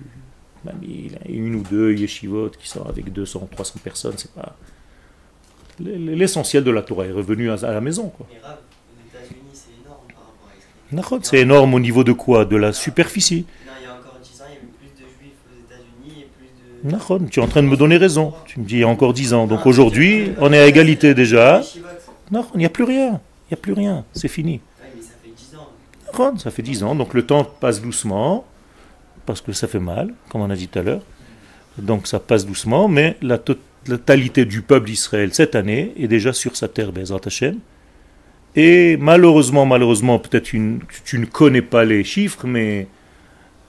[0.65, 4.33] même il y a une ou deux yeshivot qui sont avec 200, 300 personnes, c'est
[4.33, 4.57] pas.
[5.81, 8.09] L'essentiel de la Torah est revenu à, à la maison.
[8.09, 8.27] Quoi.
[8.31, 10.75] Mais Rav, aux États-Unis, c'est énorme par rapport à Israël.
[10.75, 10.82] Nachon,
[11.23, 12.45] C'est énorme au niveau de quoi?
[12.45, 13.47] De la superficie.
[13.67, 16.23] Non, il y a encore 10 ans, il y avait plus de juifs aux États-Unis
[16.23, 16.97] et plus de.
[16.97, 18.35] Nachon, tu es en train de me donner raison.
[18.47, 19.47] Tu me dis il y a encore 10 ans.
[19.47, 21.63] Donc aujourd'hui, on est à égalité déjà.
[22.31, 23.21] Non, il n'y a plus rien.
[23.51, 24.05] Il n'y a plus rien.
[24.13, 24.61] C'est fini.
[24.79, 24.85] Ça
[25.23, 25.69] fait 10 ans.
[26.13, 26.95] Nachon, Ça fait 10 ans.
[26.95, 28.45] Donc le temps passe doucement.
[29.25, 31.03] Parce que ça fait mal, comme on a dit tout à l'heure.
[31.79, 32.89] Donc ça passe doucement.
[32.89, 37.21] Mais la to- totalité du peuple d'Israël cette année est déjà sur sa terre, Bezrat
[37.25, 37.59] Hashem.
[38.55, 42.87] Et malheureusement, malheureusement, peut-être tu ne connais pas les chiffres, mais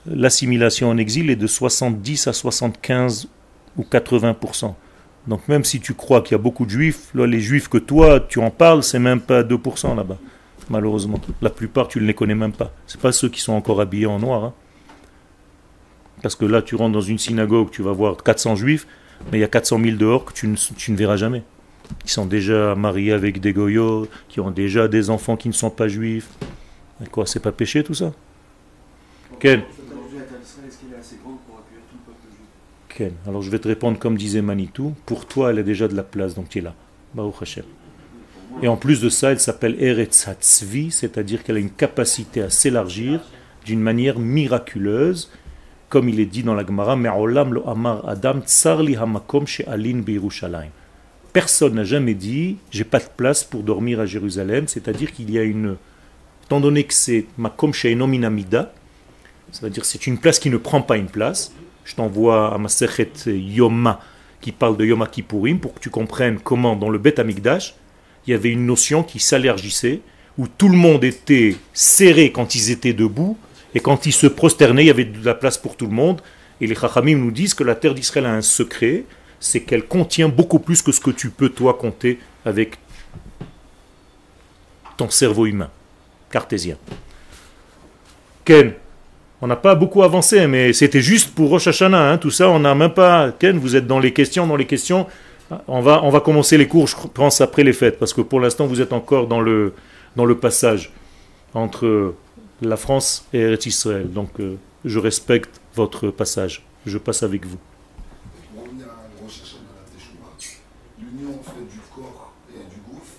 [0.06, 3.28] l'assimilation en exil est de 70 à 75
[3.78, 4.74] ou 80%.
[5.26, 8.20] Donc même si tu crois qu'il y a beaucoup de juifs, les juifs que toi,
[8.20, 10.18] tu en parles, c'est même pas 2% là-bas,
[10.68, 11.18] malheureusement.
[11.40, 12.70] La plupart, tu ne les connais même pas.
[12.86, 14.44] C'est pas ceux qui sont encore habillés en noir.
[14.44, 14.52] hein.
[16.22, 18.86] Parce que là, tu rentres dans une synagogue, tu vas voir 400 juifs,
[19.32, 21.42] mais il y a 400 000 dehors que tu ne verras jamais.
[22.04, 25.70] Ils sont déjà mariés avec des goyots, qui ont déjà des enfants qui ne sont
[25.70, 26.28] pas juifs.
[27.10, 28.12] Quoi, c'est pas péché tout ça?
[29.38, 29.62] Ken
[32.88, 34.94] Ken, alors je vais te répondre comme disait Manitou.
[35.04, 36.74] Pour toi, elle a déjà de la place, donc tu es là.
[37.14, 37.58] Baruch.
[38.62, 42.50] Et en plus de ça, elle s'appelle Eretz Hatzvi, c'est-à-dire qu'elle a une capacité à
[42.50, 43.20] s'élargir
[43.64, 45.30] d'une manière miraculeuse,
[45.88, 50.02] comme il est dit dans la Gemara, Me'olam lo amar Adam tsarli hamakom she'alin.
[51.34, 55.38] Personne n'a jamais dit j'ai pas de place pour dormir à Jérusalem, c'est-à-dire qu'il y
[55.38, 55.76] a une
[56.44, 58.72] étant donné que c'est makom she'enom minamida,
[59.50, 61.52] c'est-à-dire c'est une place qui ne prend pas une place.
[61.84, 64.00] Je t'envoie à ma sechet Yoma
[64.40, 67.74] qui parle de Yom Kippourim pour que tu comprennes comment dans le Bet Amikdash,
[68.26, 70.02] il y avait une notion qui s'allergissait
[70.38, 73.36] où tout le monde était serré quand ils étaient debout
[73.74, 76.20] et quand ils se prosternaient, il y avait de la place pour tout le monde.
[76.60, 79.04] Et les Chachamim nous disent que la terre d'Israël a un secret,
[79.44, 82.78] c'est qu'elle contient beaucoup plus que ce que tu peux toi compter avec
[84.96, 85.70] ton cerveau humain
[86.30, 86.76] cartésien.
[88.44, 88.72] Ken,
[89.42, 92.58] on n'a pas beaucoup avancé, mais c'était juste pour Rosh Hashanah, hein, tout ça, on
[92.58, 93.32] n'a même pas...
[93.32, 95.06] Ken, vous êtes dans les questions, dans les questions.
[95.68, 98.40] On va, on va commencer les cours, je pense, après les fêtes, parce que pour
[98.40, 99.74] l'instant, vous êtes encore dans le,
[100.16, 100.90] dans le passage
[101.52, 102.14] entre
[102.62, 104.10] la France et Israël.
[104.10, 106.62] Donc, euh, je respecte votre passage.
[106.86, 107.58] Je passe avec vous.
[108.54, 110.32] Pour revenir à Rosh Hashanah, la Teshuvah,
[110.98, 113.18] l'union en fait du corps et du gouffre,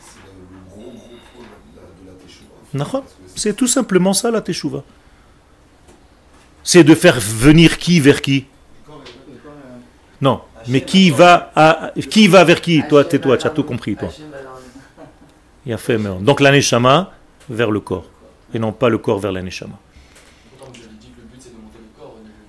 [0.00, 0.32] c'est le
[0.70, 2.56] gros gros problème de la, de la Teshuvah.
[2.60, 2.65] Nachon.
[3.34, 4.82] C'est tout simplement ça la teshuva.
[6.62, 8.46] C'est de faire venir qui vers qui?
[10.20, 12.82] Non, mais qui va, à, qui va vers qui?
[12.88, 14.08] Toi, tais-toi, tu as tout compris, toi.
[15.64, 17.12] Il a fait, donc l'aneshama
[17.48, 18.06] vers le corps,
[18.54, 19.78] et non pas le corps vers l'aneshama.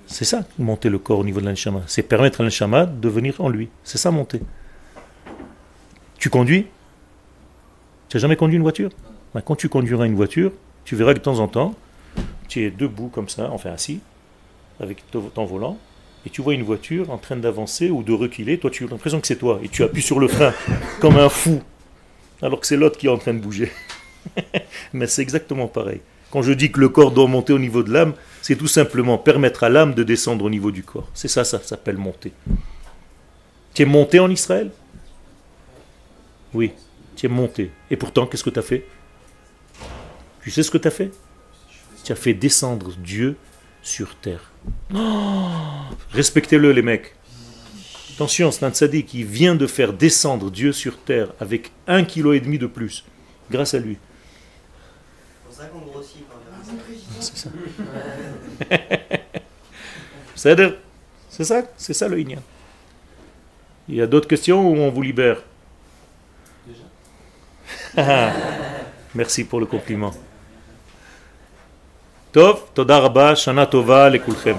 [0.07, 1.81] C'est ça, monter le corps au niveau de l'aneshama.
[1.85, 3.69] C'est permettre à l'aneshama de venir en lui.
[3.83, 4.41] C'est ça, monter.
[6.17, 6.65] Tu conduis?
[8.09, 8.89] Tu n'as jamais conduit une voiture?
[9.37, 10.51] Ben, Quand tu conduiras une voiture,
[10.83, 11.75] tu verras que de temps en temps,
[12.47, 13.99] tu es debout comme ça, enfin assis,
[14.79, 15.77] avec ton volant,
[16.25, 18.57] et tu vois une voiture en train d'avancer ou de reculer.
[18.57, 20.55] Toi, tu as l'impression que c'est toi, et tu appuies sur le frein
[21.01, 21.61] comme un fou,
[22.41, 23.71] alors que c'est l'autre qui est en train de bouger.
[24.93, 26.01] Mais c'est exactement pareil.
[26.31, 29.19] Quand je dis que le corps doit monter au niveau de l'âme, c'est tout simplement
[29.19, 31.11] permettre à l'âme de descendre au niveau du corps.
[31.13, 32.33] C'est ça, ça s'appelle monter.
[33.75, 34.71] Tu es monté en Israël?
[36.55, 36.71] Oui,
[37.15, 37.69] tu es monté.
[37.91, 38.83] Et pourtant, qu'est-ce que tu as fait?
[40.47, 41.11] Tu sais ce que tu as fait?
[42.05, 43.35] Tu as fait descendre Dieu
[43.81, 44.53] sur terre.
[44.95, 45.49] Oh
[46.13, 47.13] Respectez-le, les mecs.
[48.15, 52.31] Attention, c'est un tzaddik qui vient de faire descendre Dieu sur terre avec un kilo
[52.31, 53.03] et demi de plus,
[53.51, 53.97] grâce à lui.
[55.49, 56.23] C'est ça qu'on grossit.
[57.19, 57.49] C'est ça.
[60.33, 60.77] C'est-à-dire,
[61.29, 62.41] c'est ça, c'est ça le Inyan.
[63.89, 65.43] Il y a d'autres questions ou on vous libère?
[69.13, 70.13] Merci pour le compliment.
[72.37, 74.55] טוב, תודה רבה, שנה טובה לכולכם.